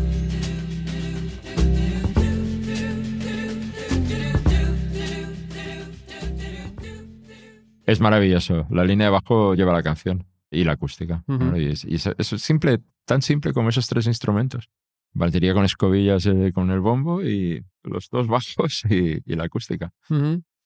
Es 7.91 7.99
maravilloso. 7.99 8.67
La 8.69 8.83
línea 8.85 9.07
de 9.07 9.11
bajo 9.11 9.53
lleva 9.55 9.73
la 9.73 9.83
canción 9.83 10.25
y 10.49 10.63
la 10.63 10.73
acústica. 10.73 11.23
Y 11.57 11.65
es, 11.71 11.83
y 11.85 11.95
es- 11.95 12.09
es 12.17 12.27
simple, 12.41 12.79
tan 13.05 13.21
simple 13.21 13.53
como 13.53 13.69
esos 13.69 13.87
tres 13.87 14.05
instrumentos. 14.07 14.69
Batería 15.13 15.53
con 15.53 15.65
escobillas 15.65 16.25
eh, 16.25 16.51
con 16.53 16.71
el 16.71 16.79
bombo 16.79 17.21
y 17.21 17.63
los 17.83 18.09
dos 18.09 18.27
bajos 18.27 18.83
y, 18.89 19.21
y 19.25 19.35
la 19.35 19.43
acústica. 19.45 19.91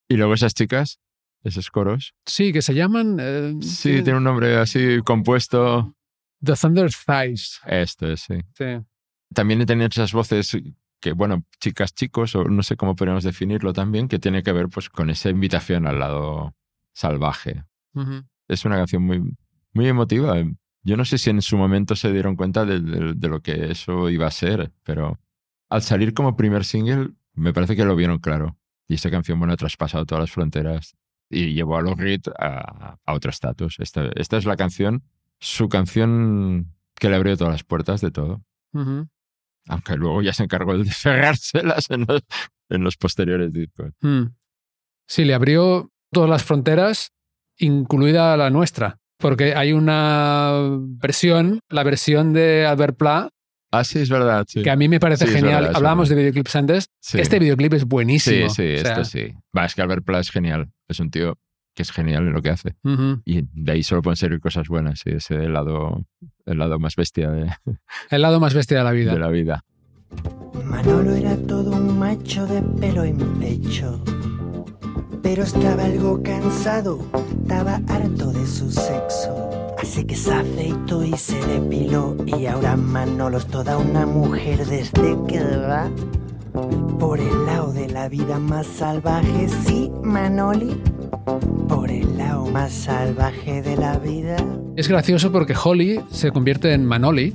Y 0.07 0.17
luego 0.17 0.33
esas 0.35 0.53
chicas, 0.53 0.99
esos 1.43 1.71
coros. 1.71 2.13
Sí, 2.25 2.53
que 2.53 2.61
se 2.61 2.73
llaman 2.75 3.17
eh, 3.19 3.55
Sí, 3.61 4.03
tiene 4.03 4.17
un 4.17 4.23
nombre 4.23 4.57
así 4.57 4.99
compuesto. 5.03 5.95
The 6.43 6.53
Thunder 6.53 6.91
Thighs. 6.91 7.61
Esto 7.65 8.11
es, 8.11 8.21
sí. 8.21 8.35
Sí. 8.55 8.65
También 9.33 9.65
tienen 9.65 9.87
esas 9.91 10.13
voces 10.13 10.55
que, 11.01 11.11
bueno, 11.13 11.43
chicas, 11.59 11.93
chicos, 11.95 12.35
o 12.35 12.43
no 12.43 12.61
sé 12.61 12.75
cómo 12.75 12.95
podríamos 12.95 13.23
definirlo 13.23 13.73
también, 13.73 14.07
que 14.07 14.19
tiene 14.19 14.43
que 14.43 14.51
ver 14.51 14.67
pues 14.69 14.89
con 14.89 15.09
esa 15.09 15.29
invitación 15.29 15.87
al 15.87 15.99
lado 15.99 16.53
salvaje. 16.95 17.63
Es 18.47 18.65
una 18.65 18.77
canción 18.77 19.03
muy, 19.03 19.21
muy 19.73 19.87
emotiva. 19.87 20.35
Yo 20.83 20.97
no 20.97 21.05
sé 21.05 21.17
si 21.17 21.29
en 21.29 21.41
su 21.41 21.57
momento 21.57 21.95
se 21.95 22.11
dieron 22.11 22.35
cuenta 22.35 22.65
de, 22.65 22.79
de- 22.79 23.13
de 23.13 23.27
lo 23.27 23.41
que 23.41 23.71
eso 23.71 24.09
iba 24.09 24.27
a 24.27 24.31
ser, 24.31 24.71
pero 24.83 25.19
al 25.69 25.81
salir 25.81 26.13
como 26.13 26.35
primer 26.35 26.63
single, 26.65 27.11
me 27.33 27.53
parece 27.53 27.75
que 27.75 27.85
lo 27.85 27.95
vieron 27.95 28.19
claro. 28.19 28.57
Y 28.87 28.95
esa 28.95 29.09
canción, 29.11 29.39
bueno, 29.39 29.53
ha 29.53 29.57
traspasado 29.57 30.05
todas 30.05 30.23
las 30.23 30.31
fronteras 30.31 30.95
y 31.29 31.53
llevó 31.53 31.77
a 31.77 31.81
los 31.81 31.97
Reed 31.97 32.21
a, 32.39 32.97
a 33.03 33.13
otro 33.13 33.31
estatus. 33.31 33.79
Esta, 33.79 34.09
esta 34.15 34.37
es 34.37 34.45
la 34.45 34.55
canción, 34.55 35.03
su 35.39 35.69
canción 35.69 36.71
que 36.93 37.09
le 37.09 37.15
abrió 37.15 37.35
todas 37.35 37.53
las 37.53 37.63
puertas 37.63 37.99
de 38.01 38.11
todo. 38.11 38.43
Aunque 39.67 39.95
luego 39.95 40.21
ya 40.21 40.33
se 40.33 40.43
encargó 40.43 40.77
de 40.77 40.85
cerrárselas 40.91 41.89
en 41.89 42.05
los, 42.07 42.21
en 42.69 42.83
los 42.83 42.95
posteriores 42.97 43.51
discos. 43.51 43.91
Mm. 44.01 44.25
Sí, 45.07 45.25
le 45.25 45.33
abrió 45.33 45.91
todas 46.15 46.29
las 46.29 46.43
fronteras, 46.43 47.11
incluida 47.59 48.35
la 48.37 48.49
nuestra. 48.49 48.97
Porque 49.17 49.53
hay 49.55 49.73
una 49.73 50.51
versión, 50.79 51.59
la 51.69 51.83
versión 51.83 52.33
de 52.33 52.65
Albert 52.65 52.97
Pla, 52.97 53.29
Ah, 53.71 53.83
sí, 53.83 53.99
es 53.99 54.09
verdad. 54.09 54.45
Sí, 54.47 54.61
que 54.63 54.69
a 54.71 54.77
mí 54.77 54.87
me 54.87 55.01
parece 55.01 55.25
Sí, 55.27 55.33
genial. 55.33 55.63
verdad, 55.63 55.75
Hablábamos 55.75 56.07
de 56.07 56.15
videoclips 56.15 56.55
antes. 56.55 56.87
Sí. 57.01 57.19
Este 57.19 57.39
videoclip 57.39 57.73
es 57.73 57.81
Sí, 57.81 57.87
buenísimo. 57.89 58.49
sí, 58.49 58.75
O 58.75 58.79
sea, 58.79 58.91
esto 58.91 59.03
sí. 59.03 59.33
Va, 59.57 59.65
es 59.65 59.75
que 59.75 59.81
Albert 59.81 60.05
Pla 60.05 60.19
es 60.21 60.31
genial. 60.31 60.71
Es 60.87 61.01
un 61.01 61.11
tío 61.11 61.37
que 61.75 61.81
es 61.83 61.91
genial 61.91 62.25
en 62.25 62.31
lo 62.31 62.41
que 62.41 62.51
hace. 62.51 62.75
Y 63.25 63.41
de 63.51 63.71
ahí 63.73 63.83
solo 63.83 64.01
pueden 64.01 64.15
salir 64.15 64.39
cosas 64.39 64.69
buenas. 64.69 65.01
Sí, 65.03 65.09
ese 65.09 65.35
el 65.35 65.51
lado, 65.51 66.05
el 66.45 66.57
lado 66.57 66.79
más 66.79 66.95
bestia 66.95 67.29
de, 67.31 67.51
El 68.11 68.21
lado 68.21 68.39
más 68.39 68.53
bestia 68.53 68.77
de 68.77 68.83
la 68.85 68.91
vida. 68.91 69.11
de 69.13 69.19
la 69.19 69.29
vida. 69.29 69.65
Manolo 70.63 71.11
era 71.11 71.35
todo 71.35 71.71
un 71.71 71.99
macho 71.99 72.45
de 72.47 72.61
pelo 72.79 73.03
en 73.03 73.17
pecho. 73.39 74.01
Pero 75.25 75.41
estaba 75.41 75.85
algo 75.85 76.21
cansado, 76.21 76.99
estaba 77.41 77.81
harto 77.87 78.31
de 78.31 78.45
su 78.45 78.69
sexo. 78.69 79.49
Así 79.81 80.05
que 80.05 80.15
se 80.15 80.31
afeitó 80.31 81.03
y 81.03 81.17
se 81.17 81.35
depiló. 81.47 82.15
Y 82.27 82.45
ahora 82.45 82.77
Manolo 82.77 83.39
es 83.39 83.47
toda 83.47 83.75
una 83.79 84.05
mujer 84.05 84.63
desde 84.67 85.17
que 85.27 85.39
va 85.39 85.89
por 86.99 87.19
el 87.19 87.45
lado 87.47 87.73
de 87.73 87.89
la 87.89 88.07
vida 88.07 88.37
más 88.37 88.67
salvaje. 88.67 89.49
Sí, 89.65 89.89
Manoli, 90.03 90.79
por 91.67 91.89
el 91.89 92.19
lado 92.19 92.45
más 92.45 92.71
salvaje 92.71 93.63
de 93.63 93.77
la 93.77 93.97
vida. 93.97 94.37
Es 94.75 94.87
gracioso 94.87 95.31
porque 95.31 95.55
Holly 95.55 96.01
se 96.11 96.29
convierte 96.29 96.71
en 96.71 96.85
Manoli, 96.85 97.33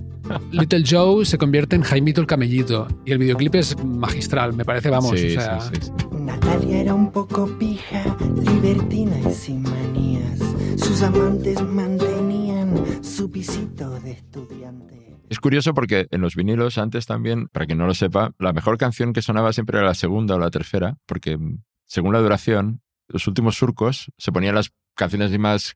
Little 0.53 0.85
Joe 0.89 1.25
se 1.25 1.39
convierte 1.39 1.75
en 1.75 1.83
Jaimito 1.83 2.21
el 2.21 2.29
Camellito. 2.29 2.87
Y 3.05 3.11
el 3.11 3.19
videoclip 3.19 3.57
es 3.57 3.77
magistral, 3.85 4.53
me 4.53 4.65
parece, 4.65 4.91
vamos. 4.91 5.19
sí, 5.19 5.37
o 5.37 5.41
sea, 5.41 5.61
sí, 5.61 5.71
sí, 5.75 5.91
sí. 5.99 6.10
Natalia 6.31 6.79
era 6.83 6.95
un 6.95 7.11
poco 7.11 7.49
pija, 7.59 8.05
libertina 8.37 9.19
y 9.19 9.33
sin 9.33 9.63
manías. 9.63 10.39
Sus 10.77 11.03
amantes 11.03 11.61
mantenían 11.61 13.03
su 13.03 13.29
pisito 13.33 13.99
de 13.99 14.13
estudiante. 14.13 15.17
Es 15.29 15.41
curioso 15.41 15.75
porque 15.75 16.07
en 16.13 16.21
los 16.21 16.37
vinilos 16.37 16.79
antes 16.79 17.07
también, 17.07 17.49
para 17.49 17.67
quien 17.67 17.79
no 17.79 17.87
lo 17.87 17.95
sepa, 17.95 18.31
la 18.39 18.53
mejor 18.53 18.79
canción 18.79 19.13
que 19.13 19.23
sonaba 19.23 19.53
siempre 19.53 19.79
era 19.79 19.89
la 19.89 19.95
segunda 19.95 20.37
o 20.37 20.39
la 20.39 20.53
tercera, 20.53 20.99
porque 21.05 21.37
mm, 21.37 21.65
según 21.87 22.13
la 22.13 22.21
duración, 22.21 22.81
los 23.09 23.27
últimos 23.27 23.57
surcos 23.57 24.13
se 24.17 24.31
ponían 24.31 24.55
las 24.55 24.71
canciones 24.95 25.37
más, 25.37 25.75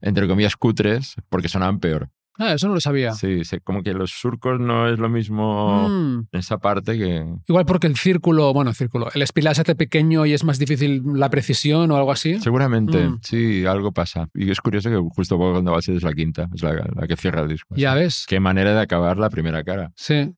entre 0.00 0.28
comillas, 0.28 0.54
cutres, 0.54 1.16
porque 1.28 1.48
sonaban 1.48 1.80
peor. 1.80 2.10
Ah, 2.38 2.52
eso 2.54 2.68
no 2.68 2.74
lo 2.74 2.80
sabía. 2.80 3.12
Sí, 3.12 3.44
sí, 3.44 3.58
como 3.64 3.82
que 3.82 3.92
los 3.94 4.10
surcos 4.10 4.60
no 4.60 4.88
es 4.88 4.98
lo 4.98 5.08
mismo 5.08 5.88
Mm. 5.88 6.28
esa 6.32 6.58
parte 6.58 6.96
que... 6.98 7.24
Igual 7.48 7.64
porque 7.66 7.86
el 7.86 7.96
círculo, 7.96 8.52
bueno, 8.52 8.72
círculo, 8.74 9.08
el 9.14 9.22
espiral 9.22 9.54
se 9.54 9.62
hace 9.62 9.74
pequeño 9.74 10.26
y 10.26 10.32
es 10.34 10.44
más 10.44 10.58
difícil 10.58 11.02
la 11.14 11.30
precisión 11.30 11.90
o 11.90 11.96
algo 11.96 12.12
así. 12.12 12.38
Seguramente, 12.40 13.08
Mm. 13.08 13.20
sí, 13.22 13.64
algo 13.66 13.92
pasa. 13.92 14.28
Y 14.34 14.50
es 14.50 14.60
curioso 14.60 14.90
que 14.90 14.96
justo 15.14 15.36
cuando 15.38 15.72
va 15.72 15.78
a 15.78 15.82
ser 15.82 15.96
es 15.96 16.02
la 16.02 16.12
quinta, 16.12 16.48
es 16.54 16.62
la, 16.62 16.72
la 16.94 17.06
que 17.06 17.16
cierra 17.16 17.42
el 17.42 17.48
disco. 17.48 17.74
Ya 17.76 17.94
ves. 17.94 18.24
Qué 18.28 18.40
manera 18.40 18.72
de 18.74 18.80
acabar 18.80 19.16
la 19.18 19.30
primera 19.30 19.64
cara. 19.64 19.92
Sí. 19.96 20.32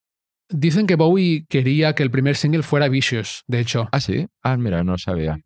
Dicen 0.51 0.87
que 0.87 0.95
Bowie 0.97 1.45
quería 1.49 1.95
que 1.95 2.03
el 2.03 2.11
primer 2.11 2.35
single 2.37 2.63
fuera 2.63 2.89
Vicious, 2.89 3.45
de 3.49 3.61
hecho. 3.61 3.89
Ah, 3.93 4.01
sí. 4.01 4.27
Ah, 4.43 4.57
mira, 4.57 4.83
no 4.83 4.97
sabía. 4.97 5.39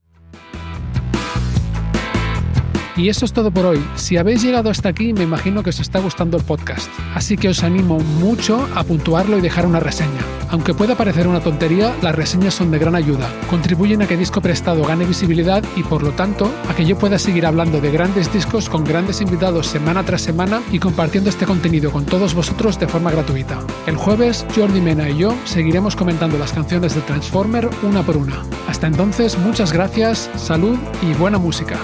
Y 2.96 3.08
eso 3.08 3.24
es 3.24 3.32
todo 3.32 3.50
por 3.50 3.64
hoy. 3.64 3.82
Si 3.96 4.16
habéis 4.16 4.42
llegado 4.42 4.68
hasta 4.68 4.90
aquí, 4.90 5.12
me 5.12 5.22
imagino 5.22 5.62
que 5.62 5.70
os 5.70 5.80
está 5.80 5.98
gustando 5.98 6.36
el 6.36 6.44
podcast. 6.44 6.90
Así 7.14 7.36
que 7.36 7.48
os 7.48 7.62
animo 7.62 7.98
mucho 7.98 8.68
a 8.74 8.84
puntuarlo 8.84 9.38
y 9.38 9.40
dejar 9.40 9.66
una 9.66 9.80
reseña. 9.80 10.20
Aunque 10.50 10.74
pueda 10.74 10.94
parecer 10.94 11.26
una 11.26 11.40
tontería, 11.40 11.94
las 12.02 12.14
reseñas 12.14 12.52
son 12.52 12.70
de 12.70 12.78
gran 12.78 12.94
ayuda. 12.94 13.30
Contribuyen 13.48 14.02
a 14.02 14.06
que 14.06 14.18
Disco 14.18 14.42
Prestado 14.42 14.84
gane 14.84 15.06
visibilidad 15.06 15.64
y, 15.76 15.82
por 15.82 16.02
lo 16.02 16.10
tanto, 16.10 16.52
a 16.68 16.74
que 16.74 16.84
yo 16.84 16.98
pueda 16.98 17.18
seguir 17.18 17.46
hablando 17.46 17.80
de 17.80 17.90
grandes 17.90 18.30
discos 18.30 18.68
con 18.68 18.84
grandes 18.84 19.22
invitados 19.22 19.68
semana 19.68 20.04
tras 20.04 20.20
semana 20.20 20.60
y 20.70 20.78
compartiendo 20.78 21.30
este 21.30 21.46
contenido 21.46 21.90
con 21.90 22.04
todos 22.04 22.34
vosotros 22.34 22.78
de 22.78 22.88
forma 22.88 23.10
gratuita. 23.10 23.60
El 23.86 23.96
jueves, 23.96 24.44
Jordi 24.54 24.82
Mena 24.82 25.08
y 25.08 25.16
yo 25.16 25.34
seguiremos 25.46 25.96
comentando 25.96 26.36
las 26.36 26.52
canciones 26.52 26.94
de 26.94 27.00
Transformer 27.00 27.70
una 27.82 28.02
por 28.02 28.18
una. 28.18 28.42
Hasta 28.68 28.86
entonces, 28.86 29.38
muchas 29.38 29.72
gracias, 29.72 30.28
salud 30.36 30.76
y 31.00 31.14
buena 31.14 31.38
música. 31.38 31.78